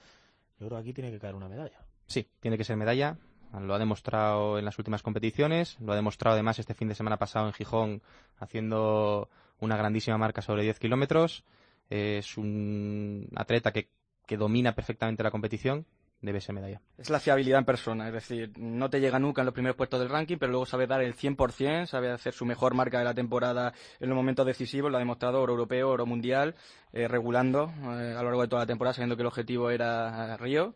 [0.59, 1.79] Yo creo que aquí tiene que caer una medalla.
[2.07, 3.17] Sí, tiene que ser medalla.
[3.59, 5.77] Lo ha demostrado en las últimas competiciones.
[5.79, 8.01] Lo ha demostrado además este fin de semana pasado en Gijón
[8.39, 9.29] haciendo
[9.59, 11.43] una grandísima marca sobre 10 kilómetros.
[11.89, 13.89] Es un atleta que,
[14.25, 15.85] que domina perfectamente la competición.
[16.21, 16.81] debe ser medalla.
[16.97, 19.99] Es la fiabilidad en persona, es decir, no te llega nunca en los primeros puestos
[19.99, 23.13] del ranking, pero luego sabe dar el 100%, sabe hacer su mejor marca de la
[23.13, 26.55] temporada en los momentos decisivos, lo ha demostrado oro europeo, oro mundial,
[26.93, 30.35] eh, regulando eh, a lo largo de toda la temporada, sabiendo que el objetivo era
[30.37, 30.73] Río,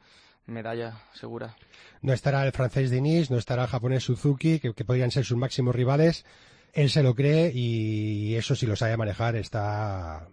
[0.50, 1.56] medalla segura.
[2.02, 5.38] No estará el francés Denis, no estará el japonés Suzuki, que, que podrían ser sus
[5.38, 6.26] máximos rivales.
[6.74, 10.28] Él se lo cree y eso si lo sabe manejar está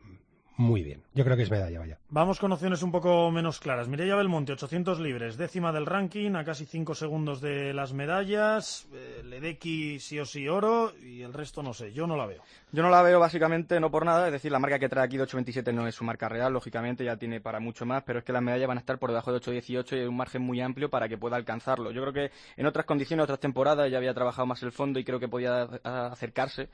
[0.57, 1.03] muy bien.
[1.13, 1.99] Yo creo que es medalla, vaya.
[2.09, 3.89] Vamos con opciones un poco menos claras.
[3.89, 8.89] Mireia Belmonte, 800 libres, décima del ranking, a casi 5 segundos de las medallas.
[8.95, 12.43] Eh, Ledecky sí o sí oro y el resto no sé, yo no la veo.
[12.73, 15.19] Yo no la veo básicamente no por nada, es decir, la marca que trae aquí
[15.19, 18.25] de 8.27 no es su marca real, lógicamente ya tiene para mucho más, pero es
[18.25, 20.63] que las medallas van a estar por debajo de 8.18 y hay un margen muy
[20.63, 21.91] amplio para que pueda alcanzarlo.
[21.91, 25.05] Yo creo que en otras condiciones, otras temporadas ya había trabajado más el fondo y
[25.05, 26.71] creo que podía acercarse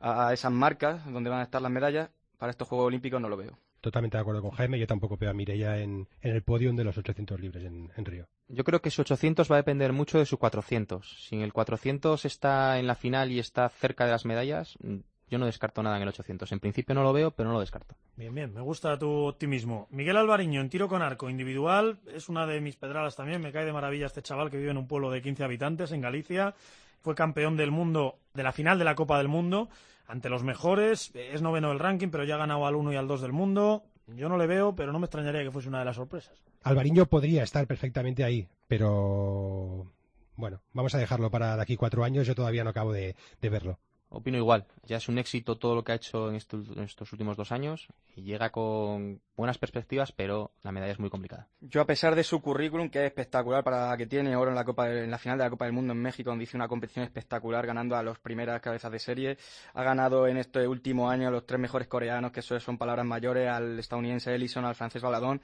[0.00, 3.36] a esas marcas donde van a estar las medallas para estos Juegos Olímpicos no lo
[3.36, 3.58] veo.
[3.80, 4.78] Totalmente de acuerdo con Jaime.
[4.78, 8.26] Yo tampoco veo a Mireia en, el podio de los 800 libres en, Río.
[8.48, 11.26] Yo creo que su 800 va a depender mucho de su 400.
[11.28, 14.96] Si en el 400 está en la final y está cerca de las medallas, mm,
[15.28, 16.50] yo no descarto nada en el 800.
[16.52, 17.94] En principio no lo veo, pero no lo descarto.
[18.16, 19.86] Bien, bien, me gusta tu optimismo.
[19.90, 23.40] Miguel Alvariño, en tiro con arco individual, es una de mis pedradas también.
[23.40, 26.00] Me cae de maravilla este chaval que vive en un pueblo de 15 habitantes en
[26.00, 26.54] Galicia.
[27.02, 29.68] Fue campeón del mundo, de la final de la Copa del Mundo
[30.06, 31.10] ante los mejores.
[31.14, 33.84] Es noveno del ranking, pero ya ha ganado al 1 y al 2 del mundo.
[34.06, 36.42] Yo no le veo, pero no me extrañaría que fuese una de las sorpresas.
[36.62, 39.92] Alvariño podría estar perfectamente ahí, pero
[40.36, 42.26] bueno, vamos a dejarlo para de aquí cuatro años.
[42.26, 43.78] Yo todavía no acabo de verlo.
[44.08, 44.66] Opino igual.
[44.84, 48.22] Ya es un éxito todo lo que ha hecho en estos, últimos dos años y
[48.22, 51.48] llega con buenas perspectivas, pero la medalla es muy complicada.
[51.60, 54.54] Yo, a pesar de su currículum, que es espectacular para la que tiene ahora en
[54.54, 56.68] la, Copa, en la final de la Copa del Mundo en México, donde hizo una
[56.68, 59.38] competición espectacular, ganando a las primeras cabezas de serie,
[59.74, 63.48] ha ganado en este último año los tres mejores coreanos, que eso son palabras mayores,
[63.48, 65.42] al estadounidense Ellison, al francés Baladón.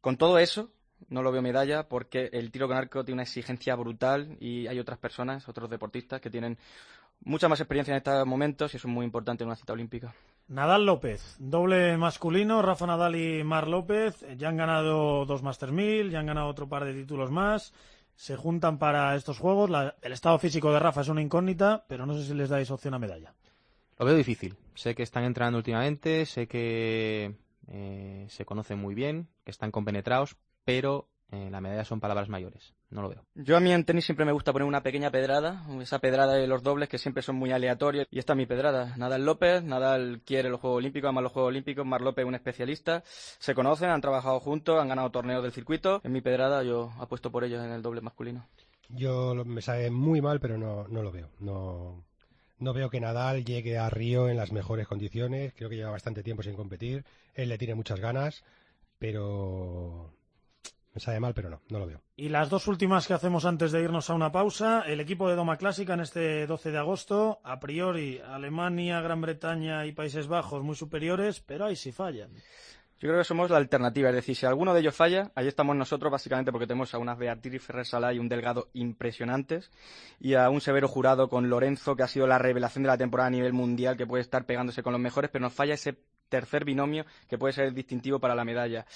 [0.00, 0.70] Con todo eso,
[1.08, 4.78] no lo veo medalla porque el tiro con arco tiene una exigencia brutal y hay
[4.78, 6.58] otras personas, otros deportistas que tienen
[7.20, 10.14] mucha más experiencia en estos momentos y eso es muy importante en una cita olímpica.
[10.48, 16.10] Nadal López, doble masculino, Rafa Nadal y Mar López, ya han ganado dos Masters 1000,
[16.10, 17.74] ya han ganado otro par de títulos más,
[18.14, 19.70] se juntan para estos juegos,
[20.02, 22.94] el estado físico de Rafa es una incógnita, pero no sé si les dais opción
[22.94, 23.34] a medalla.
[23.98, 27.34] Lo veo difícil, sé que están entrando últimamente, sé que
[27.68, 32.72] eh, se conocen muy bien, que están compenetrados, pero eh, la medalla son palabras mayores.
[32.88, 33.24] No lo veo.
[33.34, 36.46] Yo a mí en tenis siempre me gusta poner una pequeña pedrada, esa pedrada de
[36.46, 38.06] los dobles que siempre son muy aleatorios.
[38.10, 38.96] Y esta es mi pedrada.
[38.96, 41.84] Nadal López, Nadal quiere los Juegos Olímpicos, ama los Juegos Olímpicos.
[41.84, 43.02] Mar López un especialista.
[43.04, 46.00] Se conocen, han trabajado juntos, han ganado torneos del circuito.
[46.04, 48.46] En mi pedrada yo apuesto por ellos en el doble masculino.
[48.88, 51.28] Yo me sabe muy mal, pero no, no lo veo.
[51.40, 52.04] No,
[52.58, 55.54] no veo que Nadal llegue a Río en las mejores condiciones.
[55.56, 57.04] Creo que lleva bastante tiempo sin competir.
[57.34, 58.44] Él le tiene muchas ganas,
[59.00, 60.14] pero
[60.96, 62.00] me sabe mal, pero no, no lo veo.
[62.16, 65.36] Y las dos últimas que hacemos antes de irnos a una pausa, el equipo de
[65.36, 70.64] Doma Clásica en este 12 de agosto, a priori Alemania, Gran Bretaña y Países Bajos
[70.64, 72.30] muy superiores, pero ahí sí fallan.
[72.98, 75.76] Yo creo que somos la alternativa, es decir, si alguno de ellos falla, ahí estamos
[75.76, 79.70] nosotros básicamente porque tenemos a unas Beatriz Ferrer Salá y un Delgado impresionantes
[80.18, 83.26] y a un severo jurado con Lorenzo que ha sido la revelación de la temporada
[83.26, 86.64] a nivel mundial que puede estar pegándose con los mejores, pero nos falla ese tercer
[86.64, 88.86] binomio que puede ser distintivo para la medalla.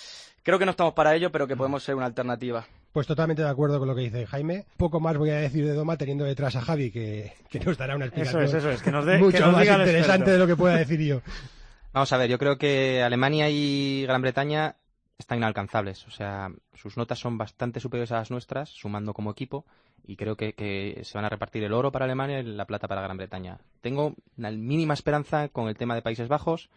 [0.43, 2.67] Creo que no estamos para ello, pero que podemos ser una alternativa.
[2.93, 4.67] Pues totalmente de acuerdo con lo que dice Jaime.
[4.77, 7.33] Poco más voy a decir de Doma teniendo detrás a Javi, que,
[7.65, 10.39] nos dará una explicación eso es, eso es, que nos dé, mucho más interesante de
[10.39, 11.21] lo que pueda decir yo.
[11.93, 14.77] Vamos a ver, yo creo que Alemania y Gran Bretaña
[15.19, 16.07] están inalcanzables.
[16.07, 19.65] O sea, sus notas son bastante superiores a las nuestras, sumando como equipo,
[20.05, 23.03] y creo que, se van a repartir el oro para Alemania y la plata para
[23.03, 23.59] Gran Bretaña.
[23.81, 26.71] Tengo una mínima esperanza con el tema de Países Bajos.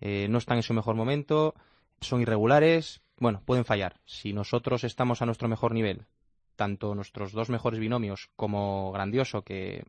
[0.00, 1.54] Eh, no están en su mejor momento,
[2.00, 4.00] son irregulares, bueno, pueden fallar.
[4.04, 6.06] Si nosotros estamos a nuestro mejor nivel,
[6.56, 9.84] tanto nuestros dos mejores binomios como Grandioso, que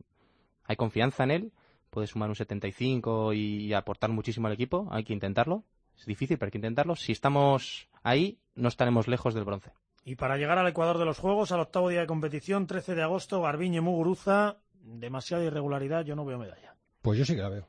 [0.64, 1.52] hay confianza en él,
[1.90, 5.64] puede sumar un 75 y, aportar muchísimo al equipo, hay que intentarlo.
[5.96, 6.94] Es difícil, pero hay que intentarlo.
[6.94, 9.72] Si estamos ahí, no estaremos lejos del bronce.
[10.04, 13.02] Y para llegar al Ecuador de los Juegos, al octavo día de competición, 13 de
[13.02, 16.76] agosto, Garbiñe Muguruza, demasiada irregularidad, yo no veo medalla.
[17.02, 17.68] Pues yo sí que la veo.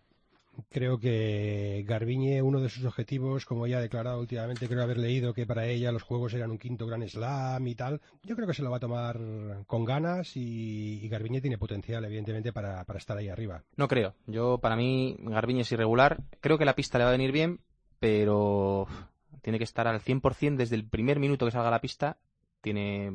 [0.70, 5.34] Creo que Garbiñe, uno de sus objetivos, como ya ha declarado últimamente, creo haber leído
[5.34, 8.02] que para ella los juegos eran un quinto gran slam y tal.
[8.24, 9.20] Yo creo que se lo va a tomar
[9.68, 13.64] con ganas y, y Garbiñe tiene potencial, evidentemente, para, estar ahí arriba.
[13.76, 14.16] No creo.
[14.26, 16.24] Yo, para mí, Garbiñe es irregular.
[16.42, 17.60] Creo que la pista le va a venir bien,
[18.00, 18.88] pero
[19.42, 22.18] tiene que estar al 100% desde el primer minuto que salga a la pista.
[22.62, 23.12] Tiene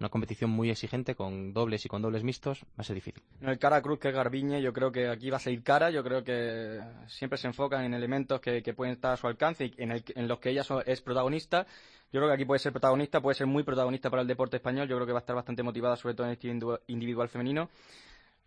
[0.00, 3.22] una competición muy exigente con dobles y con dobles mixtos, va a ser difícil.
[3.40, 6.04] El cara cruz que es Garbiñe, yo creo que aquí va a seguir cara, yo
[6.04, 9.74] creo que siempre se enfocan en elementos que, que pueden estar a su alcance y
[9.78, 11.66] en, el- en los que ella es protagonista.
[12.12, 14.88] Yo creo que aquí puede ser protagonista, puede ser muy protagonista para el deporte español,
[14.88, 17.68] yo creo que va a estar bastante motivada, sobre todo en este individu- individual femenino.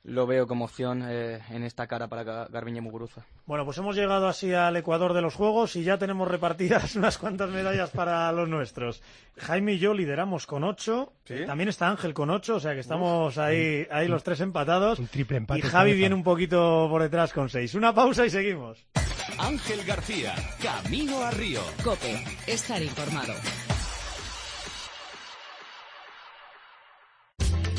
[0.03, 3.21] Lo veo como opción eh, en esta cara para Ga- Garbiñe Muguruza.
[3.45, 7.19] Bueno, pues hemos llegado así al Ecuador de los Juegos y ya tenemos repartidas unas
[7.19, 9.03] cuantas medallas para los nuestros.
[9.37, 11.13] Jaime y yo lideramos con ocho.
[11.25, 11.45] ¿Sí?
[11.45, 14.97] También está Ángel con ocho, o sea que estamos ahí, ahí los tres empatados.
[14.97, 15.59] Un triple empate.
[15.59, 17.75] Y Javi viene un poquito por detrás con seis.
[17.75, 18.83] Una pausa y seguimos.
[19.37, 21.61] Ángel García, Camino a Río.
[21.83, 23.33] Cope, estar informado.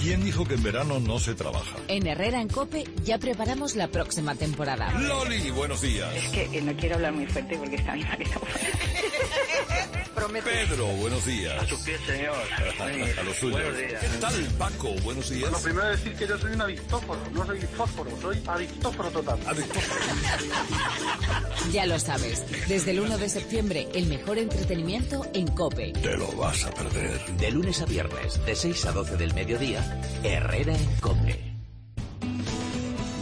[0.03, 1.77] ¿Quién dijo que en verano no se trabaja?
[1.87, 4.91] En Herrera en Cope ya preparamos la próxima temporada.
[4.99, 6.13] Loli, buenos días.
[6.33, 8.33] que no quiero hablar muy fuerte porque está mi marido.
[10.15, 11.63] Pedro, buenos días.
[11.63, 12.35] A sus pies, señor.
[13.17, 13.53] A lo suyo.
[13.53, 14.01] Buenos días.
[14.01, 14.95] ¿Qué tal, Paco?
[15.03, 15.51] Buenos días.
[15.51, 19.39] Lo primero es decir que yo soy un adictóforo, no soy fósforo, soy adictóforo total.
[19.47, 19.81] Adicto.
[21.73, 25.93] Ya lo sabes, desde el 1 de septiembre el mejor entretenimiento en Cope.
[25.93, 27.21] Te lo vas a perder.
[27.39, 31.52] De lunes a viernes, de 6 a 12 del mediodía, Herrera en Cope.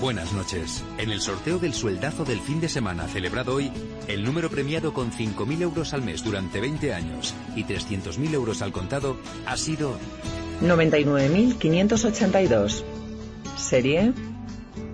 [0.01, 0.83] Buenas noches.
[0.97, 3.71] En el sorteo del sueldazo del fin de semana celebrado hoy,
[4.09, 8.73] el número premiado con 5.000 euros al mes durante 20 años y 300.000 euros al
[8.73, 9.99] contado ha sido
[10.63, 12.83] 99.582.
[13.59, 14.15] Serie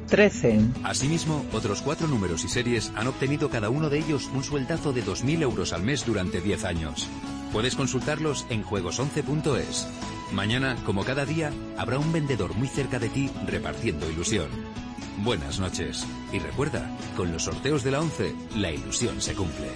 [0.09, 0.61] 13.
[0.83, 5.05] Asimismo, otros cuatro números y series han obtenido cada uno de ellos un sueldazo de
[5.05, 7.07] 2.000 euros al mes durante 10 años.
[7.53, 9.87] Puedes consultarlos en juegos11.es.
[10.33, 14.49] Mañana, como cada día, habrá un vendedor muy cerca de ti repartiendo ilusión.
[15.19, 16.07] Buenas noches.
[16.33, 19.69] Y recuerda, con los sorteos de la 11, la ilusión se cumple.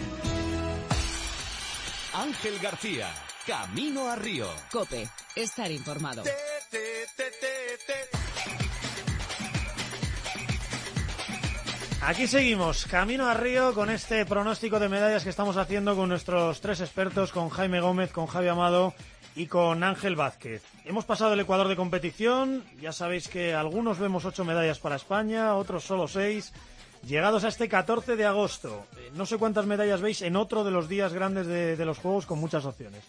[2.15, 3.09] Ángel García,
[3.47, 4.47] Camino a Río.
[4.71, 6.23] Cope, estar informado.
[12.03, 16.61] Aquí seguimos, camino a Río con este pronóstico de medallas que estamos haciendo con nuestros
[16.61, 18.95] tres expertos, con Jaime Gómez, con Javi Amado
[19.37, 20.63] y con Ángel Vázquez.
[20.85, 25.55] Hemos pasado el Ecuador de competición, ya sabéis que algunos vemos ocho medallas para España,
[25.55, 26.53] otros solo seis.
[27.07, 30.71] Llegados a este 14 de agosto, eh, no sé cuántas medallas veis en otro de
[30.71, 33.03] los días grandes de, de los Juegos con muchas opciones.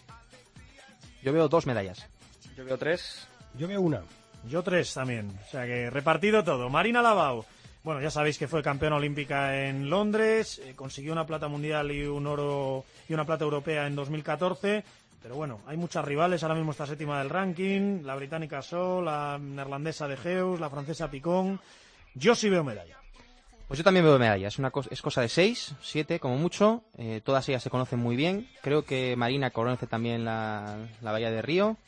[1.22, 2.08] Yo veo dos medallas.
[2.56, 3.28] Yo veo tres.
[3.58, 4.02] Yo veo una.
[4.48, 6.68] Yo tres también, o sea que repartido todo.
[6.68, 7.44] Marina Lavao,
[7.84, 12.04] bueno, ya sabéis que fue campeona olímpica en Londres, eh, consiguió una plata mundial y
[12.04, 14.84] un oro y una plata europea en 2014,
[15.22, 19.38] pero bueno, hay muchas rivales, ahora mismo está séptima del ranking, la británica Sol, la
[19.40, 21.60] neerlandesa de Geus, la francesa Picón.
[22.14, 22.98] Yo sí veo medalla.
[23.68, 24.54] Pues yo también veo medallas.
[24.54, 26.82] Es, una es cosa de seis, siete como mucho.
[26.98, 28.48] Eh, todas ellas se conocen muy bien.
[28.60, 31.78] Creo que Marina conoce también la, la Bahía de Río.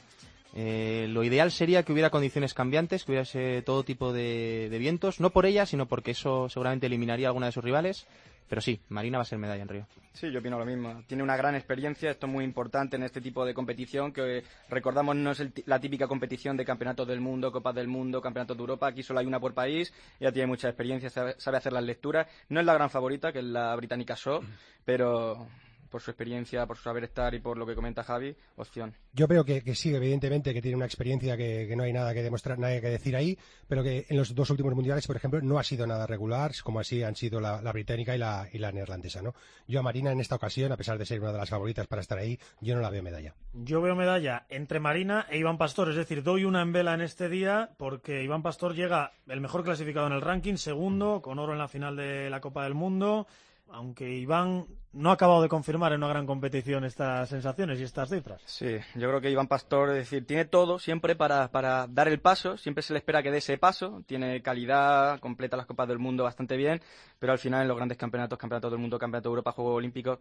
[0.54, 5.20] Eh, lo ideal sería que hubiera condiciones cambiantes, que hubiese todo tipo de, de vientos.
[5.20, 8.06] No por ella, sino porque eso seguramente eliminaría a alguna de sus rivales.
[8.48, 9.86] Pero sí, Marina va a ser medalla en Río.
[10.12, 11.02] Sí, yo opino lo mismo.
[11.06, 15.16] Tiene una gran experiencia, esto es muy importante en este tipo de competición, que recordamos
[15.16, 18.60] no es el la típica competición de campeonatos del mundo, copas del mundo, campeonatos de
[18.60, 21.84] Europa, aquí solo hay una por país, ella tiene mucha experiencia, sabe, sabe hacer las
[21.84, 22.28] lecturas.
[22.48, 24.42] No es la gran favorita, que es la británica Shaw,
[24.84, 25.48] pero
[25.94, 28.92] por su experiencia, por su saber estar y por lo que comenta Javi, opción.
[29.12, 32.12] Yo veo que, que sí, evidentemente, que tiene una experiencia que, que no hay nada
[32.12, 35.40] que demostrar, nada que decir ahí, pero que en los dos últimos mundiales, por ejemplo,
[35.40, 38.58] no ha sido nada regular, como así han sido la, la británica y la, y
[38.58, 39.34] la neerlandesa, ¿no?
[39.68, 42.02] Yo a Marina en esta ocasión, a pesar de ser una de las favoritas para
[42.02, 43.32] estar ahí, yo no la veo medalla.
[43.52, 47.02] Yo veo medalla entre Marina e Iván Pastor, es decir, doy una en vela en
[47.02, 51.52] este día porque Iván Pastor llega el mejor clasificado en el ranking, segundo, con oro
[51.52, 53.28] en la final de la Copa del Mundo,
[53.70, 58.10] aunque Iván no ha acabado de confirmar en una gran competición estas sensaciones y estas
[58.10, 58.40] cifras.
[58.44, 62.20] Sí, yo creo que Iván Pastor, es decir, tiene todo siempre para, para dar el
[62.20, 65.98] paso, siempre se le espera que dé ese paso, tiene calidad, completa las Copas del
[65.98, 66.80] Mundo bastante bien,
[67.18, 70.18] pero al final en los grandes campeonatos, Campeonato del Mundo, Campeonato de Europa, Juegos Olímpicos,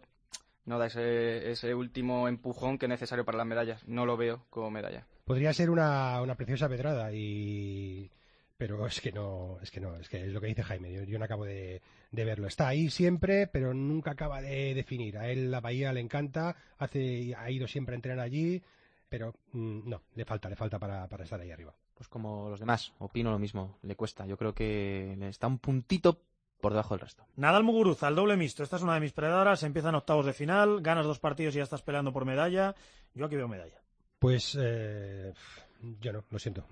[0.64, 3.86] no da ese, ese último empujón que es necesario para las medallas.
[3.86, 5.06] No lo veo como medalla.
[5.24, 8.10] Podría ser una, una preciosa pedrada y
[8.66, 11.02] pero es que no es que no es que es lo que dice Jaime yo,
[11.02, 15.28] yo no acabo de, de verlo está ahí siempre pero nunca acaba de definir a
[15.28, 18.62] él la bahía le encanta hace ha ido siempre a entrenar allí
[19.10, 22.58] pero mm, no le falta le falta para, para estar ahí arriba Pues como los
[22.58, 23.78] demás, opino lo mismo.
[23.82, 24.26] Le cuesta.
[24.26, 26.22] Yo creo que le está un puntito
[26.60, 27.24] por debajo del resto.
[27.36, 28.62] Nadal Muguruza, al doble mixto.
[28.62, 29.62] Esta es una de mis predadoras.
[29.62, 32.74] Empiezan octavos de final, ganas dos partidos y ya estás peleando por medalla.
[33.14, 33.80] Yo aquí veo medalla.
[34.18, 35.34] pues eh,
[36.00, 36.66] yo no lo siento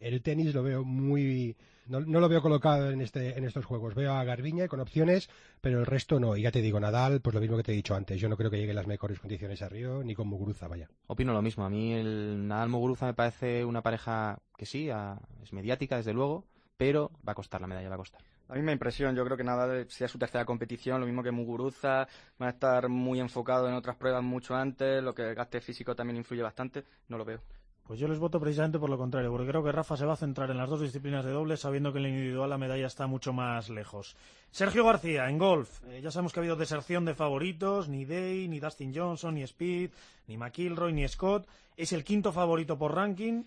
[0.00, 1.56] el tenis lo veo muy
[1.88, 3.94] no, no, lo veo colocado en este en estos juegos.
[3.94, 5.30] Veo a Garbiñe con opciones,
[5.60, 6.36] pero el resto no.
[6.36, 8.20] Y ya te digo, Nadal, pues lo mismo que te he dicho antes.
[8.20, 10.88] Yo no creo que llegue en las mejores condiciones a Río, ni con Muguruza, vaya.
[11.06, 11.64] Opino lo mismo.
[11.64, 16.12] A mí el Nadal Muguruza me parece una pareja que sí, a, es mediática, desde
[16.12, 16.44] luego,
[16.76, 18.20] pero va a costar la medalla, va a costar.
[18.48, 22.08] La misma impresión, yo creo que Nadal sea su tercera competición, lo mismo que Muguruza,
[22.40, 25.96] va a estar muy enfocado en otras pruebas mucho antes, lo que el gaste físico
[25.96, 27.40] también influye bastante, no lo veo.
[27.86, 30.16] Pues yo les voto precisamente por lo contrario, porque creo que Rafa se va a
[30.16, 33.06] centrar en las dos disciplinas de doble, sabiendo que en la individual la medalla está
[33.06, 34.16] mucho más lejos.
[34.50, 35.84] Sergio García, en golf.
[35.86, 39.42] Eh, ya sabemos que ha habido deserción de favoritos, ni Day, ni Dustin Johnson, ni
[39.44, 39.92] Speed,
[40.26, 41.46] ni McIlroy, ni Scott.
[41.76, 43.44] Es el quinto favorito por ranking.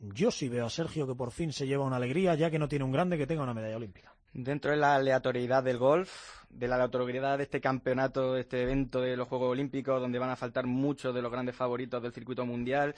[0.00, 2.66] Yo sí veo a Sergio que por fin se lleva una alegría, ya que no
[2.66, 4.12] tiene un grande que tenga una medalla olímpica.
[4.32, 9.00] Dentro de la aleatoriedad del golf, de la aleatoriedad de este campeonato, de este evento
[9.00, 12.44] de los Juegos Olímpicos, donde van a faltar muchos de los grandes favoritos del circuito
[12.44, 12.94] mundial,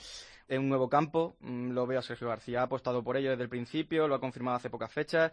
[0.50, 2.60] en un nuevo campo, mm, lo veo a Sergio García.
[2.60, 5.32] Ha apostado por ello desde el principio, lo ha confirmado hace pocas fechas.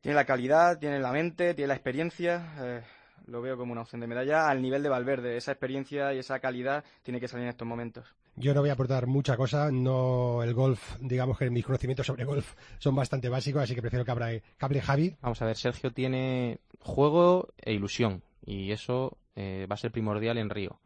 [0.00, 2.52] Tiene la calidad, tiene la mente, tiene la experiencia.
[2.60, 2.82] Eh,
[3.26, 5.36] lo veo como una opción de medalla al nivel de Valverde.
[5.36, 8.14] Esa experiencia y esa calidad tiene que salir en estos momentos.
[8.36, 12.24] Yo no voy a aportar mucha cosa, no el golf, digamos que mis conocimientos sobre
[12.24, 15.16] golf son bastante básicos, así que prefiero que, hable, que hable Javi.
[15.22, 20.38] Vamos a ver, Sergio tiene juego e ilusión, y eso eh, va a ser primordial
[20.38, 20.80] en Río.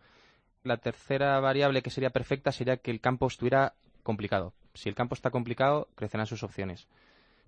[0.68, 4.52] La tercera variable que sería perfecta sería que el campo estuviera complicado.
[4.74, 6.88] Si el campo está complicado, crecerán sus opciones.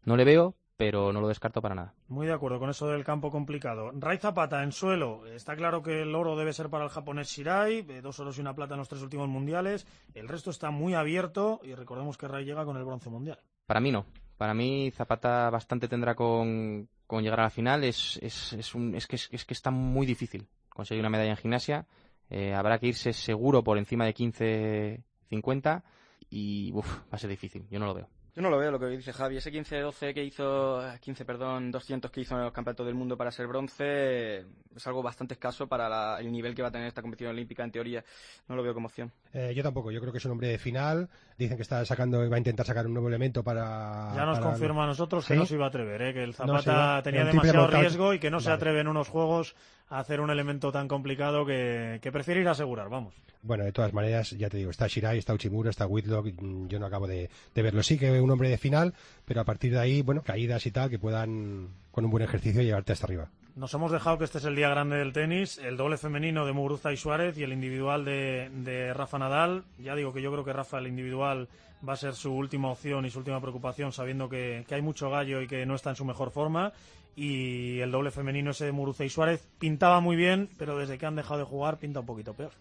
[0.06, 1.92] No le veo, pero no lo descarto para nada.
[2.08, 3.90] Muy de acuerdo con eso del campo complicado.
[3.92, 5.26] Ray Zapata en suelo.
[5.26, 8.40] Está claro que el oro debe ser para el japonés Shirai, eh, dos oros y
[8.40, 9.86] una plata en los tres últimos mundiales.
[10.14, 13.38] El resto está muy abierto y recordemos que Ray llega con el bronce mundial.
[13.66, 14.06] Para mí no.
[14.38, 17.84] Para mí Zapata bastante tendrá con, con llegar a la final.
[17.84, 21.36] Es, es, es, un, es, que, es, que está muy difícil conseguir una medalla en
[21.36, 21.86] gimnasia.
[22.30, 25.82] Eh, habrá que irse seguro por encima de 15-50
[26.30, 27.66] y uf, va a ser difícil.
[27.70, 28.08] Yo no lo veo.
[28.34, 29.38] Yo no lo veo lo que dice Javi.
[29.38, 33.32] Ese 15-12 que hizo, 15, perdón, 200 que hizo en los campeonatos del mundo para
[33.32, 37.02] ser bronce es algo bastante escaso para la, el nivel que va a tener esta
[37.02, 38.04] competición olímpica en teoría.
[38.46, 39.10] No lo veo como opción.
[39.32, 39.90] Eh, yo tampoco.
[39.90, 41.08] Yo creo que es un hombre de final.
[41.36, 44.12] Dicen que está sacando, va a intentar sacar un nuevo elemento para.
[44.14, 45.38] Ya nos para confirma a nosotros que ¿Sí?
[45.38, 46.14] no se iba a atrever, ¿eh?
[46.14, 49.56] que el Zapata tenía demasiado riesgo y que no se atreve en unos juegos
[49.90, 52.88] hacer un elemento tan complicado que, que prefiere ir a asegurar.
[52.88, 53.14] Vamos.
[53.42, 56.78] Bueno, de todas maneras, ya te digo, está Shirai, está Uchimura, está Whitlock, mm, yo
[56.78, 57.82] no acabo de, de verlo.
[57.82, 60.90] Sí que un hombre de final, pero a partir de ahí, bueno, caídas y tal,
[60.90, 63.30] que puedan, con un buen ejercicio, llevarte hasta arriba.
[63.56, 66.52] Nos hemos dejado que este es el día grande del tenis, el doble femenino de
[66.52, 69.64] Muguruza y Suárez y el individual de, de Rafa Nadal.
[69.78, 71.48] Ya digo que yo creo que Rafa, el individual,
[71.86, 75.10] va a ser su última opción y su última preocupación, sabiendo que, que hay mucho
[75.10, 76.72] gallo y que no está en su mejor forma.
[77.16, 81.06] Y el doble femenino ese de Muguruza y Suárez pintaba muy bien, pero desde que
[81.06, 82.52] han dejado de jugar pinta un poquito peor.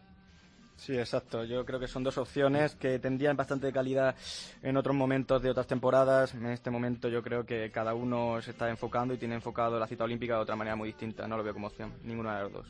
[0.79, 1.43] Sí, exacto.
[1.43, 4.15] Yo creo que son dos opciones que tendrían bastante calidad
[4.63, 6.33] en otros momentos de otras temporadas.
[6.33, 9.87] En este momento yo creo que cada uno se está enfocando y tiene enfocado la
[9.87, 11.27] cita olímpica de otra manera muy distinta.
[11.27, 12.65] No lo veo como opción, ninguna de las dos.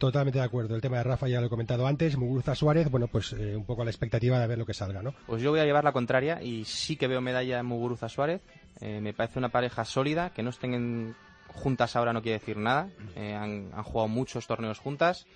[0.00, 0.74] Totalmente de acuerdo.
[0.74, 2.16] El tema de Rafa ya lo he comentado antes.
[2.16, 5.02] Muguruza Suárez, bueno, pues eh, un poco a la expectativa de ver lo que salga,
[5.02, 5.12] ¿no?
[5.26, 8.40] Pues yo voy a llevar la contraria y sí que veo medalla en Muguruza Suárez.
[8.80, 11.14] Eh, me parece una pareja sólida, que no estén
[11.48, 12.88] juntas ahora no quiere decir nada.
[13.16, 15.26] Eh, han, jugado muchos torneos juntas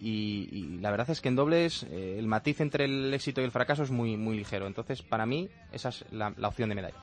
[0.00, 3.50] y, la verdad es que en dobles eh, el matiz entre el éxito y el
[3.50, 4.66] fracaso es muy, muy ligero.
[4.66, 6.96] Entonces, para mí, esa es la opción de medalla.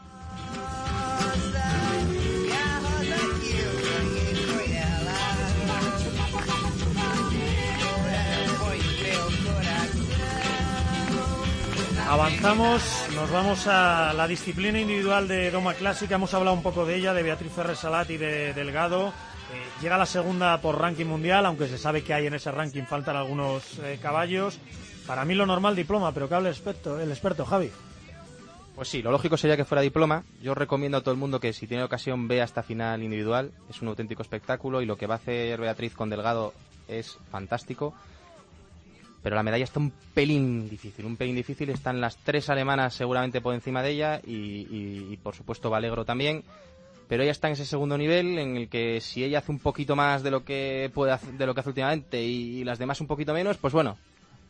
[12.16, 12.82] Avanzamos,
[13.14, 16.16] nos vamos a la disciplina individual de Doma Clásica.
[16.16, 19.10] Hemos hablado un poco de ella, de Beatriz Ferrer Salat y de Delgado.
[19.10, 22.84] Eh, llega la segunda por ranking mundial, aunque se sabe que hay en ese ranking
[22.84, 24.60] faltan algunos eh, caballos.
[25.06, 27.70] Para mí lo normal diploma, pero que hable el experto, el experto Javi.
[28.78, 30.24] Pues sí, lo lógico sería que fuera diploma.
[30.42, 33.52] Yo recomiendo a todo el mundo que si tiene ocasión vea esta final individual.
[33.70, 36.54] Es un auténtico espectáculo y lo que va a hacer Beatriz con Delgado
[36.88, 37.94] es fantástico.
[39.26, 41.72] Pero la medalla está un pelín difícil, un pelín difícil.
[41.72, 46.06] Están las tres alemanas seguramente por encima de ella y, y- y, por supuesto Valegro
[46.06, 46.44] también.
[47.08, 49.96] Pero ella está en ese segundo nivel en el que si ella hace un poquito
[49.96, 53.02] más de lo que puede hacer- de lo que hace últimamente y, y las demás
[53.02, 53.98] un poquito menos, pues bueno,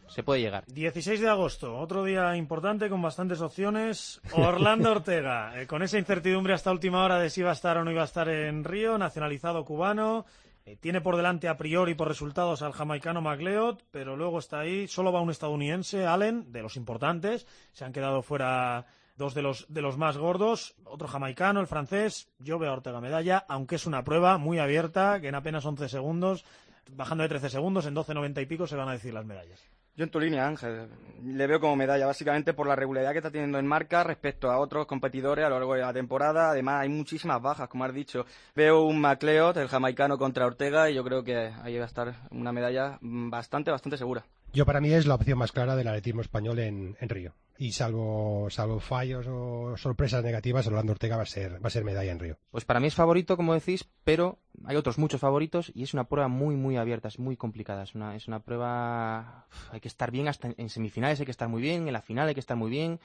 [0.10, 0.66] se puede llegar.
[0.68, 4.20] 16 de agosto, otro día importante con bastantes opciones.
[4.34, 7.86] Orlando Ortega, eh, con esa incertidumbre hasta última hora de si iba a estar o
[7.86, 10.26] no iba a estar en Río, nacionalizado cubano.
[10.66, 14.88] Eh, tiene por delante a priori por resultados al jamaicano McLeod, pero luego está ahí,
[14.88, 17.46] solo va un estadounidense, Allen, de los importantes.
[17.72, 22.30] Se han quedado fuera dos de los, de los más gordos, otro jamaicano, el francés.
[22.40, 25.88] Yo veo a Ortega medalla, aunque es una prueba muy abierta, que en apenas 11
[25.88, 26.46] segundos,
[26.92, 29.75] bajando de 13 segundos, en 12.90 y pico se van a decir las medallas.
[29.98, 30.90] Yo en tu línea, Ángel,
[31.24, 34.60] le veo como medalla, básicamente por la regularidad que está teniendo en marca respecto a
[34.60, 36.50] otros competidores a lo largo de la temporada.
[36.50, 38.26] Además, hay muchísimas bajas, como has dicho.
[38.56, 42.14] Veo un MacLeod, el jamaicano contra Ortega, y yo creo que ahí va a estar
[42.32, 44.26] una medalla bastante, bastante segura.
[44.56, 47.34] Yo para mí es la opción más clara del atletismo español en, en Río.
[47.58, 51.84] Y salvo, salvo fallos o sorpresas negativas, Orlando Ortega va a ser, va a ser
[51.84, 52.38] medalla en Río.
[52.52, 56.06] Pues para mí es favorito, como decís, pero hay otros muchos favoritos y es una
[56.06, 57.84] prueba muy, muy abierta, es muy complicada.
[57.84, 59.46] Es una, es una prueba.
[59.72, 62.30] Hay que estar bien hasta en semifinales, hay que estar muy bien, en la final
[62.30, 63.02] hay que estar muy bien.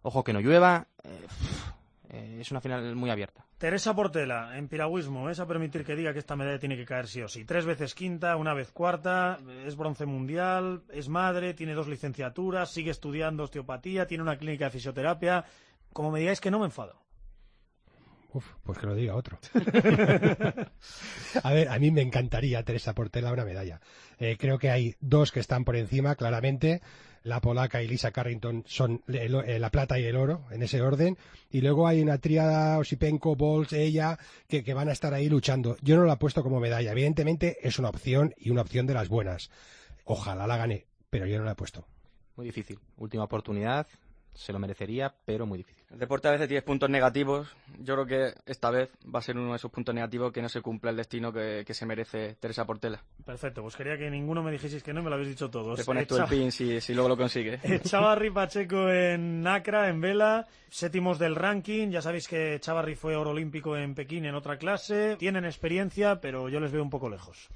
[0.00, 0.86] Ojo que no llueva.
[1.04, 1.26] Eh,
[2.10, 3.44] eh, es una final muy abierta.
[3.58, 7.06] Teresa Portela, en piragüismo, es a permitir que diga que esta medalla tiene que caer
[7.06, 7.44] sí o sí.
[7.44, 12.90] Tres veces quinta, una vez cuarta, es bronce mundial, es madre, tiene dos licenciaturas, sigue
[12.90, 15.44] estudiando osteopatía, tiene una clínica de fisioterapia.
[15.92, 17.06] Como me digáis que no me enfado.
[18.32, 19.38] Uf, pues que lo diga otro.
[21.42, 23.80] a ver, a mí me encantaría Teresa Portela una medalla.
[24.18, 26.82] Eh, creo que hay dos que están por encima, claramente
[27.26, 31.18] la polaca y Lisa Carrington son eh, la plata y el oro, en ese orden.
[31.50, 34.16] Y luego hay una tríada, Osipenko, Bols, ella,
[34.46, 35.76] que, que, van a estar ahí luchando.
[35.82, 36.92] Yo no la he puesto como medalla.
[36.92, 39.50] Evidentemente es una opción y una opción de las buenas.
[40.04, 41.84] Ojalá la gane, pero yo no la he puesto.
[42.36, 42.78] Muy difícil.
[42.96, 43.88] Última oportunidad
[44.36, 45.84] se lo merecería, pero muy difícil.
[45.90, 47.48] El deporte a veces tiene puntos negativos.
[47.78, 50.48] Yo creo que esta vez va a ser uno de esos puntos negativos que no
[50.48, 53.02] se cumpla el destino que, que se merece Teresa Portela.
[53.24, 55.78] Perfecto, pues quería que ninguno me dijeseis que no, me lo habéis dicho todos.
[55.78, 57.60] Te pones tú el pin si, si luego lo consigue.
[57.82, 61.90] Chavarri Pacheco en Nacra, en vela, séptimos del ranking.
[61.90, 65.16] Ya sabéis que Chavarri fue oro olímpico en Pekín en otra clase.
[65.16, 67.48] Tienen experiencia, pero yo les veo un poco lejos.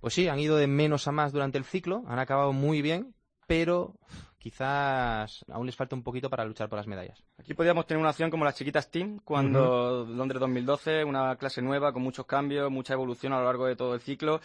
[0.00, 3.14] Pues sí, han ido de menos a más durante el ciclo, han acabado muy bien,
[3.46, 3.94] pero
[4.38, 7.22] quizás aún les falta un poquito para luchar por las medallas.
[7.38, 11.92] Aquí podríamos tener una opción como las chiquitas Team, cuando Londres 2012, una clase nueva
[11.92, 14.40] con muchos cambios, mucha evolución a lo largo de todo el ciclo.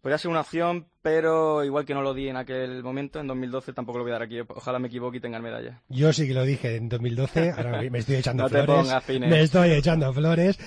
[0.00, 3.72] Podría ser una opción, pero igual que no lo di en aquel momento, en 2012
[3.72, 4.40] tampoco lo voy a dar aquí.
[4.40, 5.80] Ojalá me equivoque y tengan medalla.
[5.88, 8.66] Yo sí que lo dije en 2012, ahora me estoy echando no flores.
[8.66, 9.30] Te pongas, Fines.
[9.30, 10.58] Me estoy echando flores.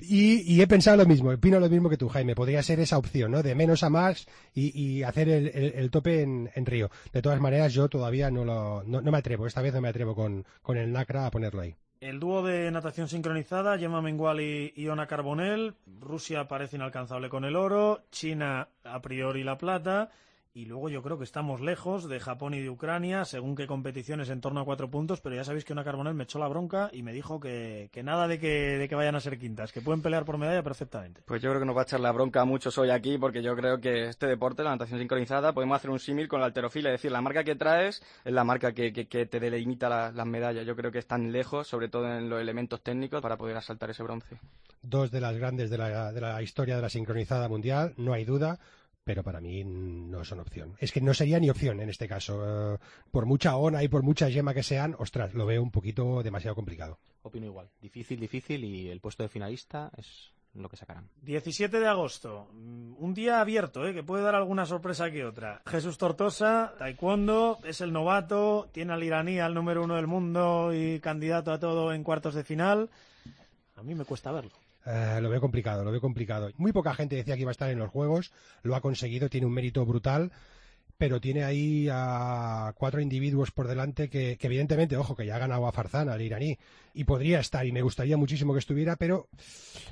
[0.00, 2.34] Y, y, he pensado lo mismo, opino lo mismo que tú, Jaime.
[2.34, 3.42] Podría ser esa opción, ¿no?
[3.42, 6.90] De menos a más y, y hacer el, el, tope en, en, Río.
[7.12, 9.46] De todas maneras, yo todavía no, lo, no, me atrevo.
[9.46, 11.74] Esta vez no me atrevo con, con el NACRA a ponerlo ahí.
[12.00, 15.74] El dúo de natación sincronizada, Gemma Mengual y Iona Carbonell.
[16.00, 18.04] Rusia parece inalcanzable con el oro.
[18.10, 20.10] China, a priori, la plata.
[20.52, 24.30] Y luego yo creo que estamos lejos de Japón y de Ucrania, según qué competiciones
[24.30, 26.90] en torno a cuatro puntos, pero ya sabéis que una Carbonell me echó la bronca
[26.92, 29.80] y me dijo que, que nada de que, de que vayan a ser quintas, que
[29.80, 31.22] pueden pelear por medalla perfectamente.
[31.24, 33.44] Pues yo creo que nos va a echar la bronca a muchos hoy aquí, porque
[33.44, 36.90] yo creo que este deporte, la natación sincronizada, podemos hacer un símil con la alterofilia,
[36.90, 40.10] es decir, la marca que traes es la marca que, que, que te delimita la,
[40.10, 40.66] las medallas.
[40.66, 44.02] Yo creo que están lejos, sobre todo en los elementos técnicos, para poder asaltar ese
[44.02, 44.36] bronce.
[44.82, 48.24] Dos de las grandes de la, de la historia de la sincronizada mundial, no hay
[48.24, 48.58] duda
[49.10, 50.76] pero para mí no son opción.
[50.78, 52.38] Es que no sería ni opción en este caso.
[52.38, 52.78] Uh,
[53.10, 56.54] por mucha ONA y por mucha yema que sean, ostras, lo veo un poquito demasiado
[56.54, 57.00] complicado.
[57.22, 57.68] Opino igual.
[57.82, 61.08] Difícil, difícil y el puesto de finalista es lo que sacarán.
[61.22, 63.92] 17 de agosto, un día abierto, ¿eh?
[63.92, 65.60] que puede dar alguna sorpresa que otra.
[65.66, 71.00] Jesús Tortosa, taekwondo, es el novato, tiene al iraní al número uno del mundo y
[71.00, 72.90] candidato a todo en cuartos de final.
[73.74, 74.52] A mí me cuesta verlo.
[74.86, 76.50] Uh, lo veo complicado, lo veo complicado.
[76.56, 79.46] Muy poca gente decía que iba a estar en los Juegos, lo ha conseguido, tiene
[79.46, 80.32] un mérito brutal,
[81.00, 85.38] pero tiene ahí a cuatro individuos por delante que, que evidentemente, ojo, que ya ha
[85.38, 86.58] ganado a Farzán, al iraní,
[86.92, 89.28] y podría estar, y me gustaría muchísimo que estuviera, pero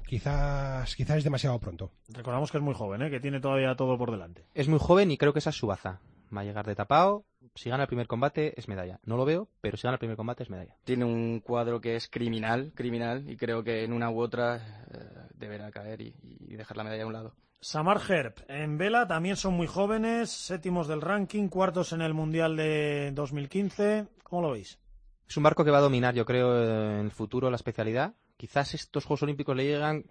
[0.06, 1.90] quizás, quizás es demasiado pronto.
[2.10, 3.10] Recordamos que es muy joven, ¿eh?
[3.10, 4.44] que tiene todavía todo por delante.
[4.54, 6.00] Es muy joven y creo que esa es su baza.
[6.34, 7.24] Va a llegar de tapao,
[7.54, 9.00] si gana el primer combate es medalla.
[9.04, 10.76] No lo veo, pero si gana el primer combate es medalla.
[10.84, 15.28] Tiene un cuadro que es criminal, criminal, y creo que en una u otra eh,
[15.34, 17.34] deberá caer y, y, dejar la medalla a un lado.
[17.60, 22.56] Samar Herb, en vela también son muy jóvenes, séptimos del ranking, cuartos en el Mundial
[22.56, 24.06] de 2015.
[24.22, 24.78] ¿Cómo lo veis?
[25.28, 26.56] Es un barco que va a dominar, yo creo,
[27.00, 28.14] en el futuro la especialidad.
[28.36, 30.04] Quizás estos Juegos Olímpicos le llegan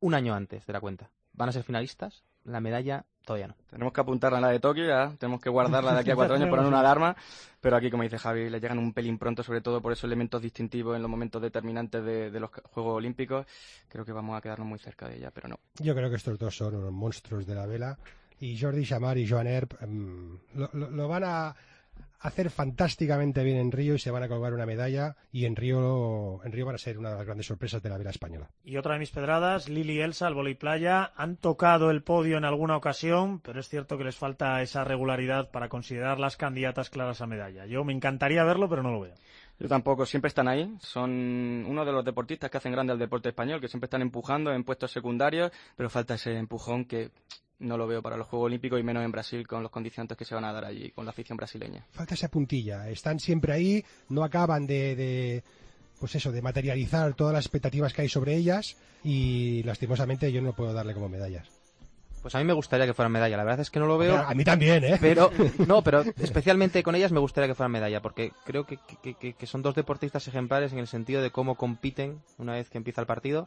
[0.00, 1.10] un año antes de la cuenta.
[1.32, 3.54] Van a ser finalistas, la medalla todavía no.
[3.70, 6.36] Tenemos que apuntarla a la de Tokio, ya tenemos que guardarla de aquí a cuatro
[6.36, 7.16] años, poner una alarma,
[7.60, 10.40] pero aquí, como dice Javi, le llegan un pelín pronto, sobre todo por esos elementos
[10.40, 13.46] distintivos en los momentos determinantes de, de los Juegos Olímpicos.
[13.88, 15.58] Creo que vamos a quedarnos muy cerca de ella, pero no.
[15.78, 17.98] Yo creo que estos dos son unos monstruos de la vela
[18.40, 21.56] y Jordi Chamar y Joan Erb um, lo, lo, lo van a
[22.24, 26.42] hacer fantásticamente bien en Río y se van a colgar una medalla y en Río,
[26.42, 28.48] en Río van a ser una de las grandes sorpresas de la vela española.
[28.64, 32.38] Y otra de mis pedradas, Lili y Elsa, al volei playa, han tocado el podio
[32.38, 36.88] en alguna ocasión, pero es cierto que les falta esa regularidad para considerar las candidatas
[36.88, 37.66] claras a medalla.
[37.66, 39.14] Yo me encantaría verlo, pero no lo veo.
[39.58, 40.74] Yo tampoco, siempre están ahí.
[40.80, 41.10] Son
[41.68, 44.64] uno de los deportistas que hacen grande al deporte español, que siempre están empujando en
[44.64, 47.10] puestos secundarios, pero falta ese empujón que
[47.58, 50.24] no lo veo para los Juegos Olímpicos y menos en Brasil con los condicionantes que
[50.24, 51.86] se van a dar allí con la afición brasileña.
[51.90, 52.88] Falta esa puntilla.
[52.88, 55.44] Están siempre ahí, no acaban de, de
[55.98, 60.54] pues eso, de materializar todas las expectativas que hay sobre ellas y lastimosamente yo no
[60.54, 61.48] puedo darle como medallas.
[62.24, 63.36] Pues a mí me gustaría que fueran medalla.
[63.36, 64.16] La verdad es que no lo veo.
[64.16, 64.96] A mí también, ¿eh?
[64.98, 65.30] Pero,
[65.66, 69.34] no, pero especialmente con ellas me gustaría que fueran medalla, porque creo que, que, que,
[69.34, 73.02] que son dos deportistas ejemplares en el sentido de cómo compiten una vez que empieza
[73.02, 73.46] el partido.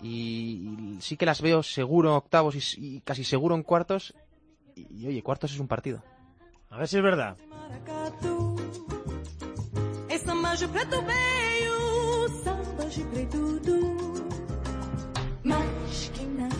[0.00, 4.14] Y, y sí que las veo seguro en octavos y, y casi seguro en cuartos.
[4.74, 6.02] Y, y, oye, cuartos es un partido.
[6.70, 7.36] A ver si es verdad.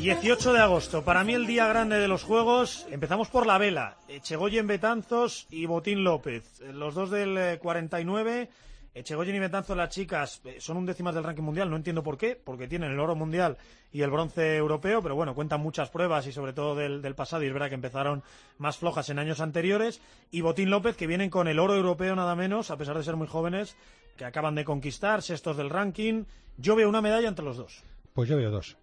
[0.02, 2.86] 18 de agosto, para mí el día grande de los Juegos.
[2.90, 3.98] Empezamos por la vela.
[4.08, 6.60] Echegoyen Betanzos y Botín López.
[6.72, 8.50] Los dos del 49.
[8.94, 11.70] Echegoyen y Betanzos, las chicas, son un décimas del ranking mundial.
[11.70, 13.56] No entiendo por qué, porque tienen el oro mundial
[13.90, 17.42] y el bronce europeo, pero bueno, cuentan muchas pruebas y sobre todo del, del pasado.
[17.42, 18.22] Y es verdad que empezaron
[18.58, 20.02] más flojas en años anteriores.
[20.30, 23.16] Y Botín López, que vienen con el oro europeo nada menos, a pesar de ser
[23.16, 23.76] muy jóvenes,
[24.16, 26.24] que acaban de conquistar, sextos del ranking.
[26.58, 27.82] Yo veo una medalla entre los dos.
[28.12, 28.76] Pues yo veo dos.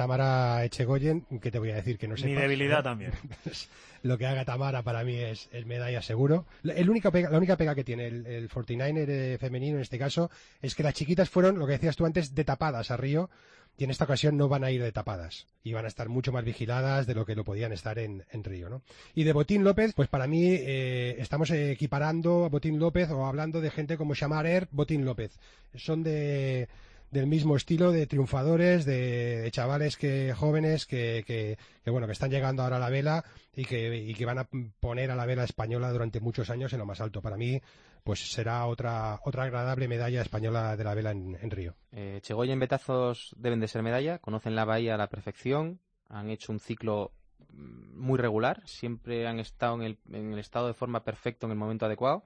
[0.00, 2.24] Tamara Echegoyen, que te voy a decir que no sé.
[2.24, 3.12] Mi debilidad también.
[4.02, 6.46] Lo que haga Tamara para mí es, es medalla seguro.
[6.64, 10.30] El pega, la única pega que tiene el, el 49er femenino en este caso
[10.62, 13.28] es que las chiquitas fueron, lo que decías tú antes, de tapadas a Río
[13.76, 16.32] y en esta ocasión no van a ir de tapadas y van a estar mucho
[16.32, 18.70] más vigiladas de lo que lo podían estar en, en Río.
[18.70, 18.80] ¿no?
[19.14, 23.60] Y de Botín López, pues para mí eh, estamos equiparando a Botín López o hablando
[23.60, 25.38] de gente como Shamarer, Botín López.
[25.74, 26.70] Son de
[27.10, 32.62] del mismo estilo de triunfadores, de, chavales que jóvenes que, que, bueno que están llegando
[32.62, 34.48] ahora a la vela y que, y que van a
[34.78, 37.20] poner a la vela española durante muchos años en lo más alto.
[37.20, 37.60] Para mí,
[38.04, 41.74] pues será otra otra agradable medalla española de la vela en, en Río.
[41.92, 46.52] Eh, Chegoyen Betazos deben de ser medalla, conocen la bahía a la perfección, han hecho
[46.52, 47.12] un ciclo
[47.52, 51.58] muy regular, siempre han estado en el, en el estado de forma perfecto en el
[51.58, 52.22] momento adecuado,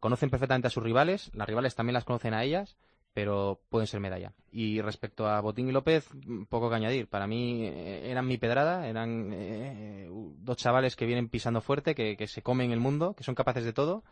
[0.00, 2.76] conocen perfectamente a sus rivales, las rivales también las conocen a ellas
[3.14, 4.32] pero pueden ser medalla.
[4.50, 6.08] Y respecto a Botín y López,
[6.48, 7.08] poco que añadir.
[7.08, 12.16] Para mí eh, eran mi pedrada, eran eh, dos chavales que vienen pisando fuerte, que,
[12.16, 14.02] que, se comen el mundo, que son capaces de todo.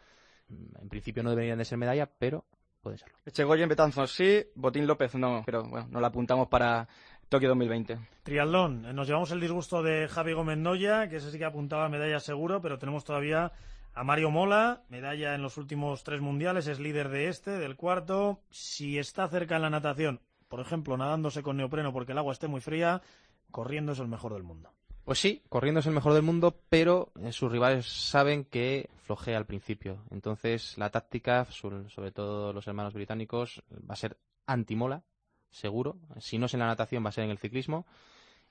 [0.81, 2.45] En principio no deberían de ser medalla, pero
[2.81, 3.17] puede serlo.
[3.27, 6.87] Echegoyen, Betanzos sí, Botín López no, pero bueno, nos la apuntamos para
[7.29, 7.99] Tokio 2020.
[8.23, 12.21] Triatlón, nos llevamos el disgusto de Javi Gómez Noya, que ese sí que apuntaba medalla
[12.21, 13.53] seguro, pero tenemos todavía
[13.95, 18.41] a Mario Mola, medalla en los últimos tres mundiales, es líder de este, del cuarto.
[18.51, 22.49] Si está cerca en la natación, por ejemplo, nadándose con neopreno porque el agua esté
[22.49, 23.03] muy fría,
[23.51, 24.71] corriendo es el mejor del mundo.
[25.05, 29.47] Pues sí, corriendo es el mejor del mundo, pero sus rivales saben que flojea al
[29.47, 30.05] principio.
[30.11, 34.17] Entonces la táctica, sobre todo los hermanos británicos, va a ser
[34.47, 35.03] antimola,
[35.51, 35.97] seguro.
[36.19, 37.85] Si no es en la natación, va a ser en el ciclismo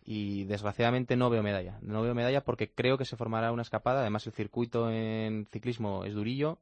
[0.04, 1.78] y desgraciadamente no veo medalla.
[1.82, 4.02] No veo medalla porque creo que se formará una escapada.
[4.02, 6.60] Además, el circuito en ciclismo es durillo.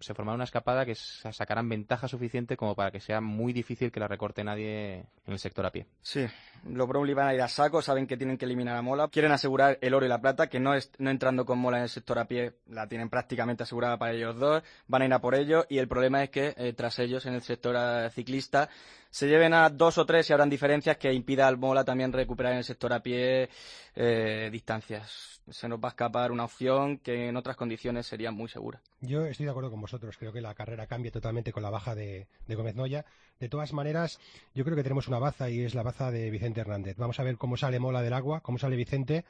[0.00, 4.00] Se formará una escapada que sacarán ventaja suficiente como para que sea muy difícil que
[4.00, 5.86] la recorte nadie en el sector a pie.
[6.02, 6.26] Sí,
[6.66, 9.32] los Brownlee van a ir a saco, saben que tienen que eliminar a Mola, quieren
[9.32, 11.88] asegurar el oro y la plata, que no, es, no entrando con Mola en el
[11.88, 15.34] sector a pie la tienen prácticamente asegurada para ellos dos, van a ir a por
[15.34, 18.68] ello y el problema es que eh, tras ellos en el sector uh, ciclista
[19.14, 22.52] se lleven a dos o tres y habrán diferencias que impida al Mola también recuperar
[22.52, 23.48] en el sector a pie
[23.94, 25.40] eh, distancias.
[25.48, 28.80] Se nos va a escapar una opción que en otras condiciones sería muy segura.
[29.00, 30.16] Yo estoy de acuerdo con vosotros.
[30.18, 33.04] Creo que la carrera cambia totalmente con la baja de, de Gómez Noya.
[33.40, 34.20] De todas maneras,
[34.54, 36.96] yo creo que tenemos una baza y es la baza de Vicente Hernández.
[36.96, 39.24] Vamos a ver cómo sale Mola del agua, cómo sale Vicente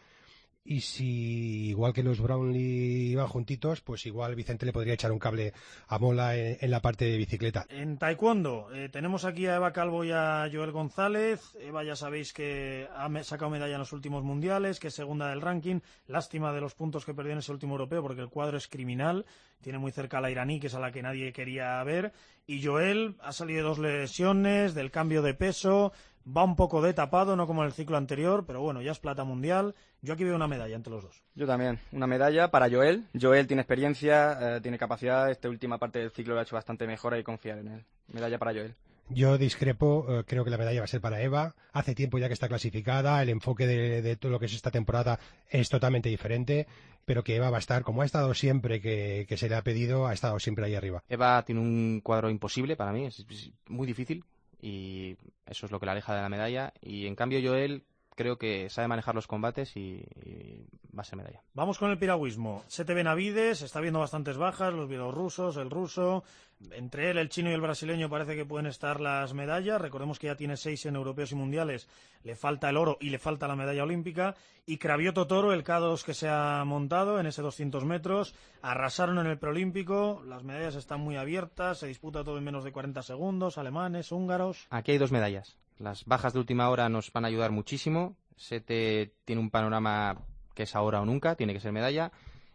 [0.65, 5.19] y si igual que los Brownlee iban juntitos, pues igual Vicente le podría echar un
[5.19, 5.53] cable
[5.89, 7.67] a Mola en, la parte de bicicleta.
[7.69, 11.55] En taekwondo eh, tenemos aquí a Eva Calvo y a Joel González.
[11.61, 15.43] Eva ya sabéis que ha sacado medalla en los últimos mundiales, que es segunda del
[15.43, 15.81] ranking.
[16.07, 19.27] Lástima de los puntos que perdió en ese último europeo porque el cuadro es criminal.
[19.61, 22.13] Tiene muy cerca a la iraní, que es a la que nadie quería ver.
[22.47, 25.93] Y Joel ha salido de dos lesiones, del cambio de peso,
[26.27, 28.99] va un poco de tapado, no como en el ciclo anterior, pero bueno, ya es
[28.99, 29.75] plata mundial.
[30.03, 31.23] Yo aquí veo una medalla entre los dos.
[31.35, 33.05] Yo también, una medalla para Joel.
[33.19, 36.87] Joel tiene experiencia, eh, tiene capacidad, esta última parte del ciclo lo ha hecho bastante
[36.87, 37.85] mejor, hay que confiar en él.
[38.09, 38.75] Medalla para Joel.
[39.11, 41.55] Yo discrepo, eh, creo que la medalla va a ser para Eva.
[41.73, 44.71] Hace tiempo ya que está clasificada, el enfoque de, de, todo lo que es esta
[44.71, 45.19] temporada
[45.51, 46.67] es totalmente diferente,
[47.05, 49.63] pero que Eva va a estar, como ha estado siempre que, que se le ha
[49.63, 51.03] pedido, ha estado siempre ahí arriba.
[51.07, 54.25] Eva tiene un cuadro imposible para mí, es, es muy difícil
[54.61, 56.73] y eso es lo que la aleja de la medalla.
[56.81, 57.85] Y en cambio Joel
[58.15, 61.43] creo que sabe manejar los combates y, y va a ser medalla.
[61.55, 62.63] Vamos con el piragüismo.
[62.69, 66.25] Sete Benavides, está viendo bastantes bajas, los bielorrusos, el ruso.
[66.71, 69.81] Entre él, el chino y el brasileño parece que pueden estar las medallas.
[69.81, 71.89] Recordemos que ya tiene seis en europeos y mundiales.
[72.23, 74.35] Le falta el oro y le falta la medalla olímpica.
[74.65, 78.35] Y Cravioto Toro, el K2 que se ha montado en ese 200 metros.
[78.63, 80.23] Arrasaron en el preolímpico.
[80.27, 81.79] Las medallas están muy abiertas.
[81.79, 83.59] Se disputa todo en menos de 40 segundos.
[83.59, 84.67] Alemanes, húngaros.
[84.71, 85.59] Aquí hay dos medallas.
[85.79, 88.17] Las bajas de última hora nos van a ayudar muchísimo.
[88.37, 90.19] Sete tiene un panorama
[90.55, 92.13] que es ahora o nunca, tiene que ser medalla.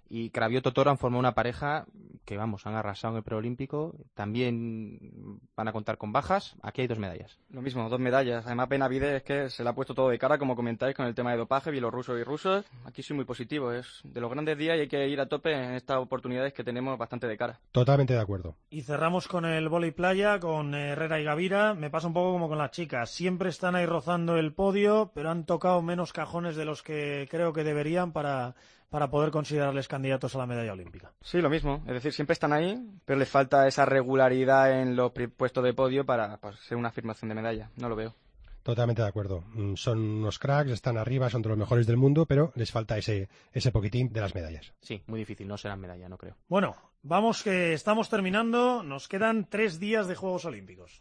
[0.09, 1.85] Y Cravioto Toro han formado una pareja
[2.25, 3.95] que, vamos, han arrasado en el preolímpico.
[4.15, 6.55] También van a contar con bajas.
[6.63, 7.37] Aquí hay dos medallas.
[7.51, 8.45] Lo mismo, dos medallas.
[8.45, 11.13] Además, Benavides es que se le ha puesto todo de cara, como comentáis, con el
[11.13, 12.65] tema de dopaje, bielorrusos y rusos.
[12.85, 13.71] Aquí soy muy positivo.
[13.71, 16.63] Es de los grandes días y hay que ir a tope en estas oportunidades que
[16.63, 17.59] tenemos bastante de cara.
[17.71, 18.55] Totalmente de acuerdo.
[18.71, 21.75] Y cerramos con el vóley playa, con Herrera y Gavira.
[21.75, 23.11] Me pasa un poco como con las chicas.
[23.11, 27.53] Siempre están ahí rozando el podio, pero han tocado menos cajones de los que creo
[27.53, 28.55] que deberían para
[28.89, 31.11] para poder considerarles candidatos a la medalla olímpica.
[31.21, 31.83] Sí, lo mismo.
[31.87, 36.05] Es decir, siempre están ahí, pero les falta esa regularidad en los puestos de podio
[36.05, 37.69] para, para ser una afirmación de medalla.
[37.77, 38.15] No lo veo.
[38.63, 39.43] Totalmente de acuerdo.
[39.53, 42.97] Mm, Son unos cracks, están arriba, son de los mejores del mundo, pero les falta
[42.97, 44.73] ese, ese poquitín de las medallas.
[44.81, 45.47] Sí, muy difícil.
[45.47, 46.35] No serán medalla, no creo.
[46.47, 48.83] Bueno, vamos que estamos terminando.
[48.83, 50.99] Nos quedan tres días de Juegos Olímpicos.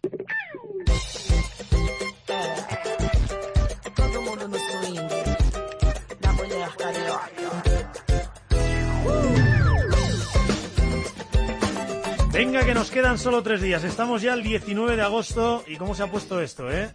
[12.38, 13.82] Venga, que nos quedan solo tres días.
[13.82, 15.64] Estamos ya el 19 de agosto.
[15.66, 16.88] ¿Y cómo se ha puesto esto, eh?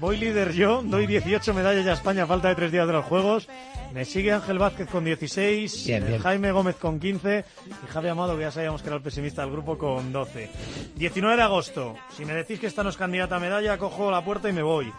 [0.00, 3.04] Voy líder yo, doy 18 medallas a España a falta de tres días de los
[3.04, 3.50] Juegos.
[3.92, 6.22] Me sigue Ángel Vázquez con 16, Bien, eh, bien.
[6.22, 9.50] Jaime Gómez con 15 y Javi Amado, que ya sabíamos que era el pesimista del
[9.50, 10.48] grupo, con 12.
[10.96, 11.94] 19 de agosto.
[12.16, 14.62] Si me decís que esta no es candidata a medalla, cojo la puerta y me
[14.62, 14.90] voy.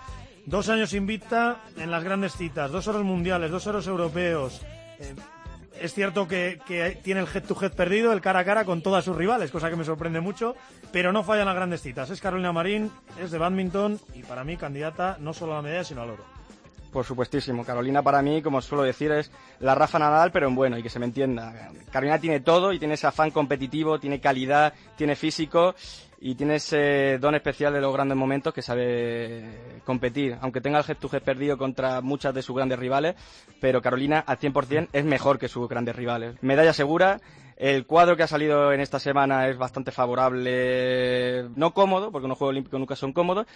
[0.46, 4.62] Dos años invicta en las grandes citas, dos oros mundiales, dos oros europeos.
[5.00, 5.16] Eh,
[5.82, 6.60] es cierto que,
[7.04, 9.84] tiene el head-to-head perdido, el cara a cara con todas sus rivales, cosa que me
[9.84, 10.56] sorprende mucho,
[10.92, 12.10] pero no fallan las grandes citas.
[12.10, 15.84] Es Carolina Marín, es de badminton y para mí candidata no solo a la medalla,
[15.84, 16.24] sino al oro.
[16.92, 17.64] Por supuestísimo.
[17.64, 20.90] Carolina para mí, como suelo decir, es la Rafa Nadal, pero en bueno, y que
[20.90, 21.70] se me entienda.
[21.92, 25.76] Carolina tiene todo y tiene ese afán competitivo, tiene calidad, tiene físico
[26.22, 30.38] y tiene ese don especial de los grandes momentos que sabe competir.
[30.42, 33.16] Aunque tenga el head to head perdido contra muchas de sus grandes rivales,
[33.62, 36.36] pero Carolina al 100% es mejor que sus grandes rivales.
[36.42, 37.20] Medalla segura.
[37.56, 42.38] El cuadro que ha salido en esta semana es bastante favorable, no cómodo, porque unos
[42.38, 43.48] Juegos Olímpicos nunca son cómodos,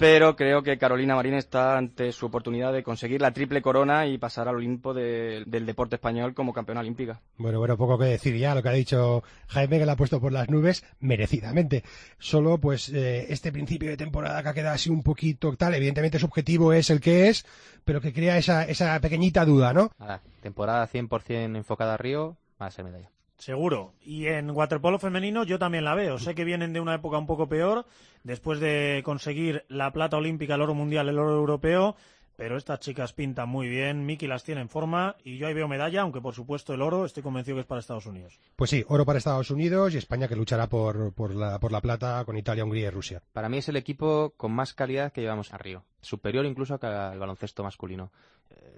[0.00, 4.16] pero creo que Carolina Marín está ante su oportunidad de conseguir la triple corona y
[4.16, 7.20] pasar al Olimpo de- del deporte español como campeona olímpica.
[7.36, 10.18] Bueno, bueno, poco que decir ya, lo que ha dicho Jaime, que la ha puesto
[10.18, 11.84] por las nubes, merecidamente.
[12.18, 16.18] Solo, pues, eh, este principio de temporada que ha quedado así un poquito tal, evidentemente
[16.18, 17.44] su objetivo es el que es,
[17.84, 19.90] pero que crea esa, esa pequeñita duda, ¿no?
[19.98, 23.10] Nada, temporada 100% enfocada a Río, va a ser medalla.
[23.40, 23.94] Seguro.
[24.02, 26.18] Y en waterpolo femenino yo también la veo.
[26.18, 27.86] Sé que vienen de una época un poco peor,
[28.22, 31.96] después de conseguir la plata olímpica, el oro mundial, el oro europeo,
[32.36, 35.68] pero estas chicas pintan muy bien, Miki las tiene en forma y yo ahí veo
[35.68, 38.38] medalla, aunque por supuesto el oro estoy convencido que es para Estados Unidos.
[38.56, 41.80] Pues sí, oro para Estados Unidos y España que luchará por, por, la, por la
[41.80, 43.22] plata con Italia, Hungría y Rusia.
[43.32, 45.84] Para mí es el equipo con más calidad que llevamos a Río.
[46.02, 48.12] Superior incluso que al baloncesto masculino.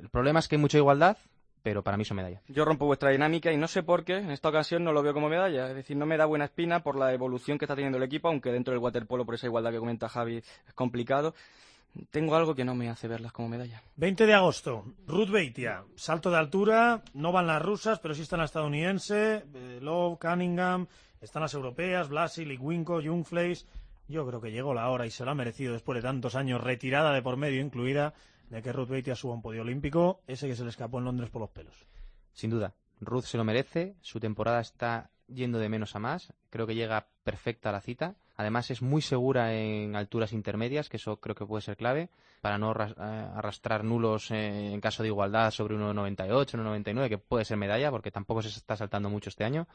[0.00, 1.16] El problema es que hay mucha igualdad,
[1.62, 2.40] pero para mí son medalla.
[2.48, 5.14] Yo rompo vuestra dinámica y no sé por qué en esta ocasión no lo veo
[5.14, 5.68] como medalla.
[5.68, 8.28] Es decir, no me da buena espina por la evolución que está teniendo el equipo,
[8.28, 11.34] aunque dentro del waterpolo, por esa igualdad que comenta Javi, es complicado.
[12.10, 13.82] Tengo algo que no me hace verlas como medalla.
[13.96, 18.38] 20 de agosto, Ruth Beitia, salto de altura, no van las rusas, pero sí están
[18.38, 20.86] la estadounidense, eh, Love, Cunningham,
[21.20, 23.66] están las europeas, Blasi, Ligwinko, Jungfleis.
[24.08, 26.62] Yo creo que llegó la hora y se lo ha merecido después de tantos años,
[26.62, 28.14] retirada de por medio incluida,
[28.52, 31.30] de que Ruth Beitia suba un podio olímpico, ese que se le escapó en Londres
[31.30, 31.86] por los pelos.
[32.34, 36.66] Sin duda, Ruth se lo merece, su temporada está yendo de menos a más, creo
[36.66, 38.14] que llega perfecta a la cita.
[38.36, 42.10] Además es muy segura en alturas intermedias, que eso creo que puede ser clave,
[42.42, 42.94] para no eh,
[43.34, 46.26] arrastrar nulos eh, en caso de igualdad sobre 1,98,
[46.58, 49.66] 1,99, que puede ser medalla, porque tampoco se está saltando mucho este año.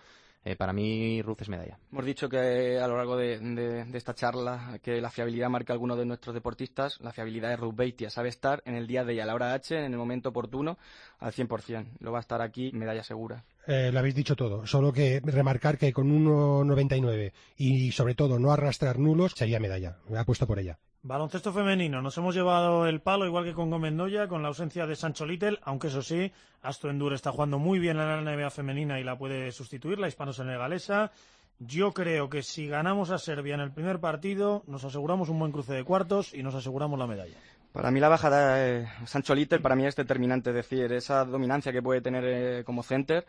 [0.50, 1.78] Eh, para mí Ruth es medalla.
[1.92, 5.74] Hemos dicho que a lo largo de, de- de esta charla que la fiabilidad marca
[5.74, 7.02] a algunos de nuestros deportistas.
[7.02, 9.54] La fiabilidad de Ruth Beitia sabe estar en el día de y a la hora
[9.54, 10.78] H, en el momento oportuno,
[11.20, 11.86] al 100%.
[12.00, 13.44] Lo va a estar aquí, medalla segura.
[13.68, 18.54] Eh, lo habéis dicho todo, solo que remarcar que con 1,99 y sobre todo no
[18.54, 19.98] arrastrar nulos sería medalla.
[20.08, 20.80] Me ha puesto por ella.
[21.08, 23.94] Baloncesto femenino, nos hemos llevado el palo, igual que con Gómez
[24.28, 27.98] con la ausencia de Sancho Little, aunque eso sí, Astro Endur está jugando muy bien
[27.98, 31.14] en la NBA femenina y la puede sustituir, la hispano-senegalesa.
[31.60, 35.54] Yo creo que si ganamos a Serbia en el primer partido, nos aseguramos un buen
[35.54, 37.38] cruce de cuartos y nos aseguramos la medalla.
[37.72, 41.72] Para mí la baja de eh, Sancho Little para mí es determinante, decir, esa dominancia
[41.72, 43.26] que puede tener eh, como center.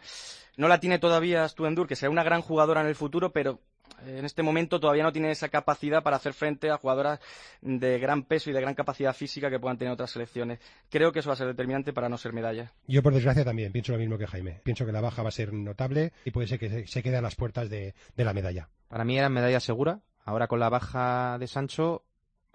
[0.57, 3.61] No la tiene todavía Stuendur, que será una gran jugadora en el futuro, pero
[4.07, 7.21] en este momento todavía no tiene esa capacidad para hacer frente a jugadoras
[7.61, 10.59] de gran peso y de gran capacidad física que puedan tener otras selecciones.
[10.91, 12.73] Creo que eso va a ser determinante para no ser medalla.
[12.87, 14.61] Yo, por desgracia, también pienso lo mismo que Jaime.
[14.65, 17.23] Pienso que la baja va a ser notable y puede ser que se- quede a
[17.23, 18.69] las puertas de, de la medalla.
[18.89, 20.01] Para mí era medalla segura.
[20.25, 22.05] Ahora con la baja de Sancho,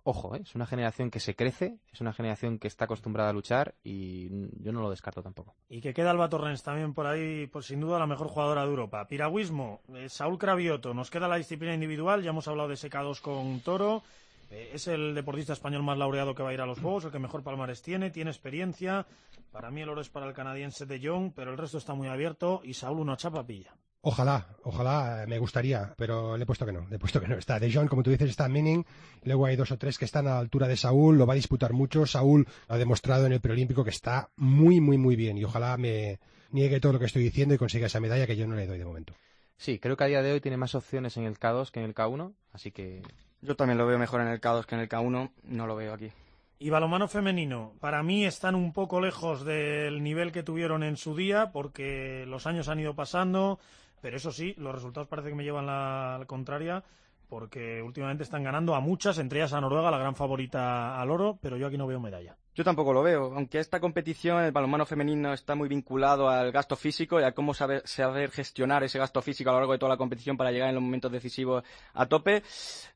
[0.03, 0.41] ojo, ¿eh?
[0.43, 4.29] es una generación que se crece, es una generación que está acostumbrada a luchar y
[4.61, 5.55] yo no lo descarto tampoco.
[5.69, 8.69] Y que queda Alba Torrens también por ahí, pues sin duda la mejor jugadora de
[8.69, 9.07] Europa.
[9.07, 13.59] Piragüismo, eh, Saúl Cravioto, nos queda la disciplina individual, ya hemos hablado de SK2 con
[13.61, 14.03] Toro,
[14.51, 17.11] eh, es el deportista español más laureado que va a ir a los Juegos, el
[17.11, 19.05] que mejor palmares tiene, tiene experiencia,
[19.51, 22.07] para mí el oro es para el canadiense de Jong, pero el resto está muy
[22.07, 23.73] abierto y Saúl una chapa pilla.
[24.05, 27.27] Ojalá, ojalá, eh, me gustaría, pero le he puesto que no, le he puesto que
[27.29, 27.37] no.
[27.37, 28.85] Está De Jong, como tú dices, está Manning,
[29.23, 31.37] luego hay dos o tres que están a la altura de Saúl, lo va a
[31.37, 32.05] disputar mucho.
[32.05, 36.19] Saúl ha demostrado en el preolímpico que está muy, muy, muy bien y ojalá me
[36.51, 38.77] niegue todo lo que estoy diciendo y consiga esa medalla que yo no le doy
[38.77, 39.13] de momento.
[39.55, 41.85] Sí, creo que a día de hoy tiene más opciones en el K2 que en
[41.85, 43.03] el K1, así que
[43.39, 45.93] Yo también lo veo mejor en el K2 que en el K1, no lo veo
[45.93, 46.11] aquí.
[46.59, 51.15] Y balomano femenino, para mí están un poco lejos del nivel que tuvieron en su
[51.15, 53.59] día, porque los años han ido pasando,
[54.03, 56.83] pero eso sí, los resultados parece que me llevan la, la contraria,
[57.29, 61.39] porque últimamente están ganando a muchas, entre ellas a Noruega, la gran favorita al oro,
[61.41, 62.35] pero yo aquí no veo medalla.
[62.53, 66.75] Yo tampoco lo veo, aunque esta competición, el balonmano femenino, está muy vinculado al gasto
[66.75, 69.91] físico y a cómo saber, saber gestionar ese gasto físico a lo largo de toda
[69.91, 72.43] la competición para llegar en los momentos decisivos a tope.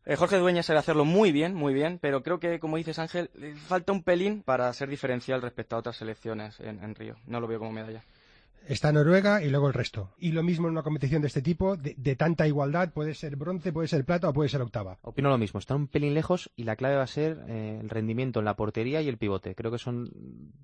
[0.05, 3.29] Eh, Jorge Dueña sabe hacerlo muy bien, muy bien, pero creo que, como dices Ángel,
[3.33, 7.15] le falta un pelín para ser diferencial respecto a otras selecciones en Río.
[7.27, 8.03] No lo veo como medalla.
[8.67, 10.13] Está Noruega y luego el resto.
[10.17, 13.37] Y lo mismo en una competición de este tipo, de, de tanta igualdad, puede ser
[13.37, 14.97] bronce, puede ser plata o puede ser octava.
[15.03, 15.59] opino lo mismo.
[15.59, 18.57] Están un pelín lejos y la clave va a ser eh, el rendimiento en la
[18.57, 19.55] portería y el pivote.
[19.55, 20.11] Creo que son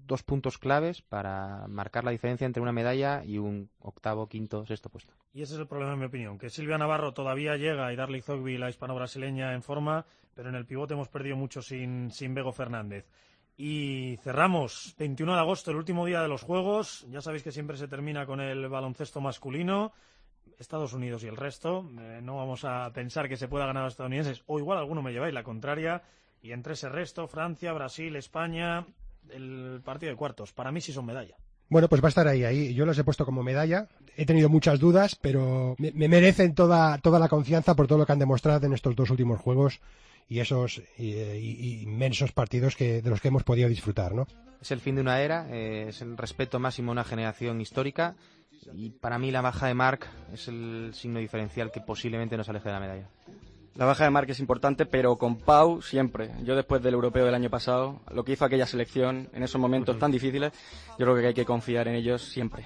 [0.06, 4.90] dos puntos claves para marcar la diferencia entre una medalla y un octavo, quinto, sexto
[4.90, 5.14] puesto.
[5.34, 8.22] Y ese es el problema, en mi opinión, que Silvia Navarro todavía llega y Darly
[8.22, 12.52] Zogby, la hispano-brasileña, en forma, pero en el pivote hemos perdido mucho sin, sin Bego
[12.52, 13.06] Fernández.
[13.56, 17.06] Y cerramos 21 de agosto, el último día de los Juegos.
[17.12, 19.94] Ya sabéis que siempre se termina con el baloncesto masculino.
[20.58, 21.88] Estados Unidos y el resto.
[22.00, 25.02] Eh, no vamos a pensar que se pueda ganar a los estadounidenses, o igual alguno
[25.02, 26.02] me lleváis la contraria.
[26.42, 28.86] Y entre ese resto, Francia, Brasil, España,
[29.30, 30.52] el partido de cuartos.
[30.52, 31.36] Para mí sí son medalla.
[31.70, 32.74] Bueno, pues va a estar ahí, ahí.
[32.74, 33.88] Yo los he puesto como medalla.
[34.18, 38.06] He tenido muchas dudas, pero me, me merecen toda, toda la confianza por todo lo
[38.06, 39.80] que han demostrado en estos dos últimos juegos
[40.30, 44.28] y esos y- inmensos partidos que, de los que hemos podido disfrutar, ¿no?
[44.62, 48.16] Es el fin de una era, eh, es el respeto máximo a una generación histórica
[48.74, 52.70] y para mí la baja de Marc es el signo diferencial que posiblemente nos aleje
[52.70, 53.10] de la medalla.
[53.76, 56.30] La baja de Marc es importante, pero con Pau siempre.
[56.44, 59.98] Yo después del europeo del año pasado, lo que hizo aquella selección en esos momentos
[59.98, 60.54] tan difíciles,
[60.92, 62.64] yo creo que hay que confiar en ellos siempre.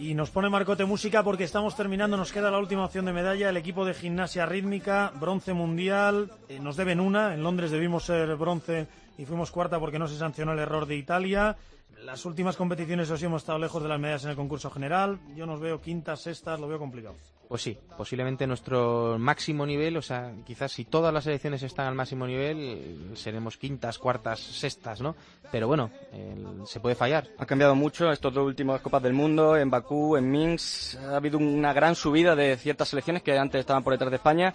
[0.00, 3.50] Y nos pone Marcote música porque estamos terminando, nos queda la última opción de medalla,
[3.50, 8.34] el equipo de gimnasia rítmica, bronce mundial, eh, nos deben una, en Londres debimos ser
[8.36, 8.86] bronce
[9.18, 11.54] y fuimos cuarta porque no se sancionó el error de Italia.
[12.02, 15.44] Las últimas competiciones os hemos estado lejos de las medallas en el concurso general, yo
[15.44, 17.16] nos veo quintas, sextas, lo veo complicado.
[17.50, 21.96] Pues sí, posiblemente nuestro máximo nivel, o sea, quizás si todas las selecciones están al
[21.96, 25.16] máximo nivel, eh, seremos quintas, cuartas, sextas, ¿no?
[25.50, 27.26] Pero bueno, el- se puede fallar.
[27.38, 30.96] Ha cambiado mucho estos dos últimos Copas del Mundo, en Bakú, en Minsk.
[31.00, 34.54] Ha habido una gran subida de ciertas selecciones que antes estaban por detrás de España.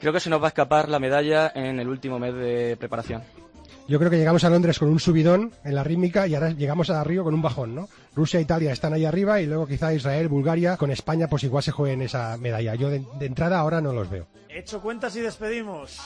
[0.00, 3.22] Creo que se nos va a escapar la medalla en el último mes de preparación.
[3.86, 6.88] Yo creo que llegamos a Londres con un subidón en la rítmica y ahora llegamos
[6.88, 7.88] a Río con un bajón, ¿no?
[8.14, 11.62] Rusia e Italia están ahí arriba y luego quizá Israel, Bulgaria, con España pues igual
[11.62, 12.74] se jueguen esa medalla.
[12.76, 14.26] Yo de, de entrada ahora no los veo.
[14.48, 15.98] Hecho cuentas y despedimos.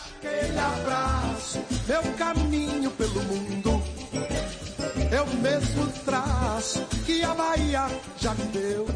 [8.52, 8.86] Deu.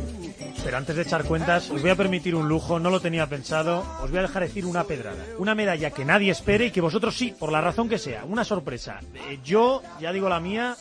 [0.65, 3.85] Pero antes de echar cuentas, os voy a permitir un lujo, no lo tenía pensado,
[4.03, 5.25] os voy a dejar decir una pedrada.
[5.39, 8.45] Una medalla que nadie espere y que vosotros sí, por la razón que sea, una
[8.45, 9.01] sorpresa.
[9.15, 10.77] Eh, yo, ya digo la mía,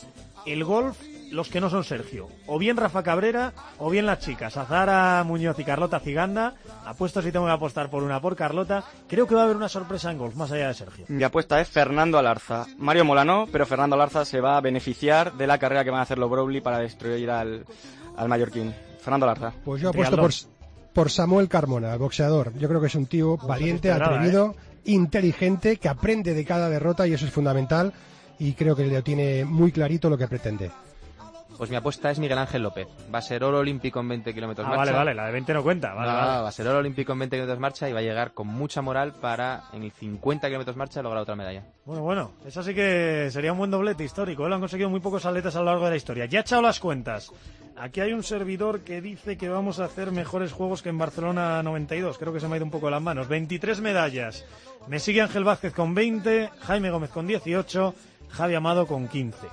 [0.46, 0.96] el golf,
[1.32, 2.28] los que no son Sergio.
[2.46, 6.54] O bien Rafa Cabrera, o bien las chicas, Azara Muñoz y Carlota Ciganda.
[6.84, 8.84] Apuesto si tengo que apostar por una por Carlota.
[9.08, 11.06] Creo que va a haber una sorpresa en golf, más allá de Sergio.
[11.08, 12.66] Mi apuesta es Fernando Alarza.
[12.78, 16.04] Mario Molano, pero Fernando Alarza se va a beneficiar de la carrera que van a
[16.04, 17.64] hacer los Browley para destruir al,
[18.16, 18.74] al mallorquín.
[19.00, 19.52] Fernando Alarza.
[19.64, 20.30] Pues yo apuesto por,
[20.92, 22.52] por Samuel Carmona, el boxeador.
[22.58, 24.54] Yo creo que es un tío valiente, atrevido,
[24.84, 27.92] inteligente, que aprende de cada derrota y eso es fundamental.
[28.38, 30.70] Y creo que lo tiene muy clarito lo que pretende.
[31.58, 32.88] Pues mi apuesta es Miguel Ángel López.
[33.14, 34.92] Va a ser oro olímpico en 20 kilómetros Ah, marcha.
[34.92, 35.94] vale, vale, la de 20 no cuenta.
[35.94, 36.42] Vale, No, vale.
[36.42, 38.82] va a ser oro olímpico en 20 kilómetros marcha y va a llegar con mucha
[38.82, 41.62] moral para en el 50 kilómetros marcha lograr otra medalla.
[41.84, 44.44] Bueno, bueno, eso sí que sería un buen doblete histórico.
[44.44, 44.48] ¿eh?
[44.48, 46.24] Lo han conseguido muy pocos atletas a lo largo de la historia.
[46.26, 47.30] Ya he echado las cuentas.
[47.76, 51.62] Aquí hay un servidor que dice que vamos a hacer mejores juegos que en Barcelona
[51.62, 52.18] 92.
[52.18, 53.28] Creo que se me ha ido un poco de las manos.
[53.28, 54.44] 23 medallas.
[54.88, 57.94] Me sigue Ángel Vázquez con 20, Jaime Gómez con 18,
[58.30, 59.46] Javi Amado con 15.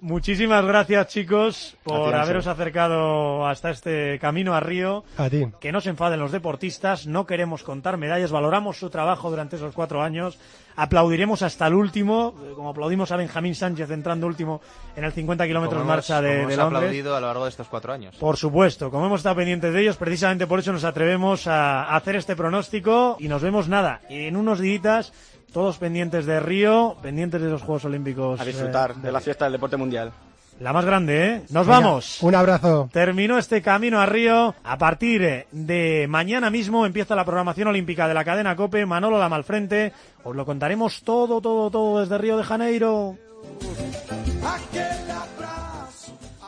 [0.00, 5.04] Muchísimas gracias, chicos, por ti, haberos acercado hasta este camino a Río.
[5.16, 5.46] A ti.
[5.60, 9.74] Que no se enfaden los deportistas, no queremos contar medallas, valoramos su trabajo durante esos
[9.74, 10.38] cuatro años,
[10.76, 14.60] aplaudiremos hasta el último, eh, como aplaudimos a Benjamín Sánchez entrando último
[14.96, 16.78] en el 50 kilómetros marcha de, como de hemos Londres.
[16.78, 18.16] aplaudido a lo largo de estos cuatro años.
[18.16, 21.96] Por supuesto, como hemos estado pendientes de ellos, precisamente por eso nos atrevemos a a
[21.96, 25.12] hacer este pronóstico y nos vemos nada, en unos días,
[25.52, 28.40] todos pendientes de Río, pendientes de los Juegos Olímpicos.
[28.40, 30.12] A disfrutar eh, de la fiesta del deporte mundial.
[30.60, 31.42] la más grande, ¿eh?
[31.50, 32.22] Nos Venga, vamos.
[32.22, 32.88] Un abrazo.
[32.92, 34.54] Terminó este camino a Río.
[34.64, 38.84] A partir de mañana mismo empieza la programación olímpica de la cadena Cope.
[38.86, 39.92] Manolo Lama al frente.
[40.24, 43.16] Os lo contaremos todo, todo, todo desde Río de Janeiro.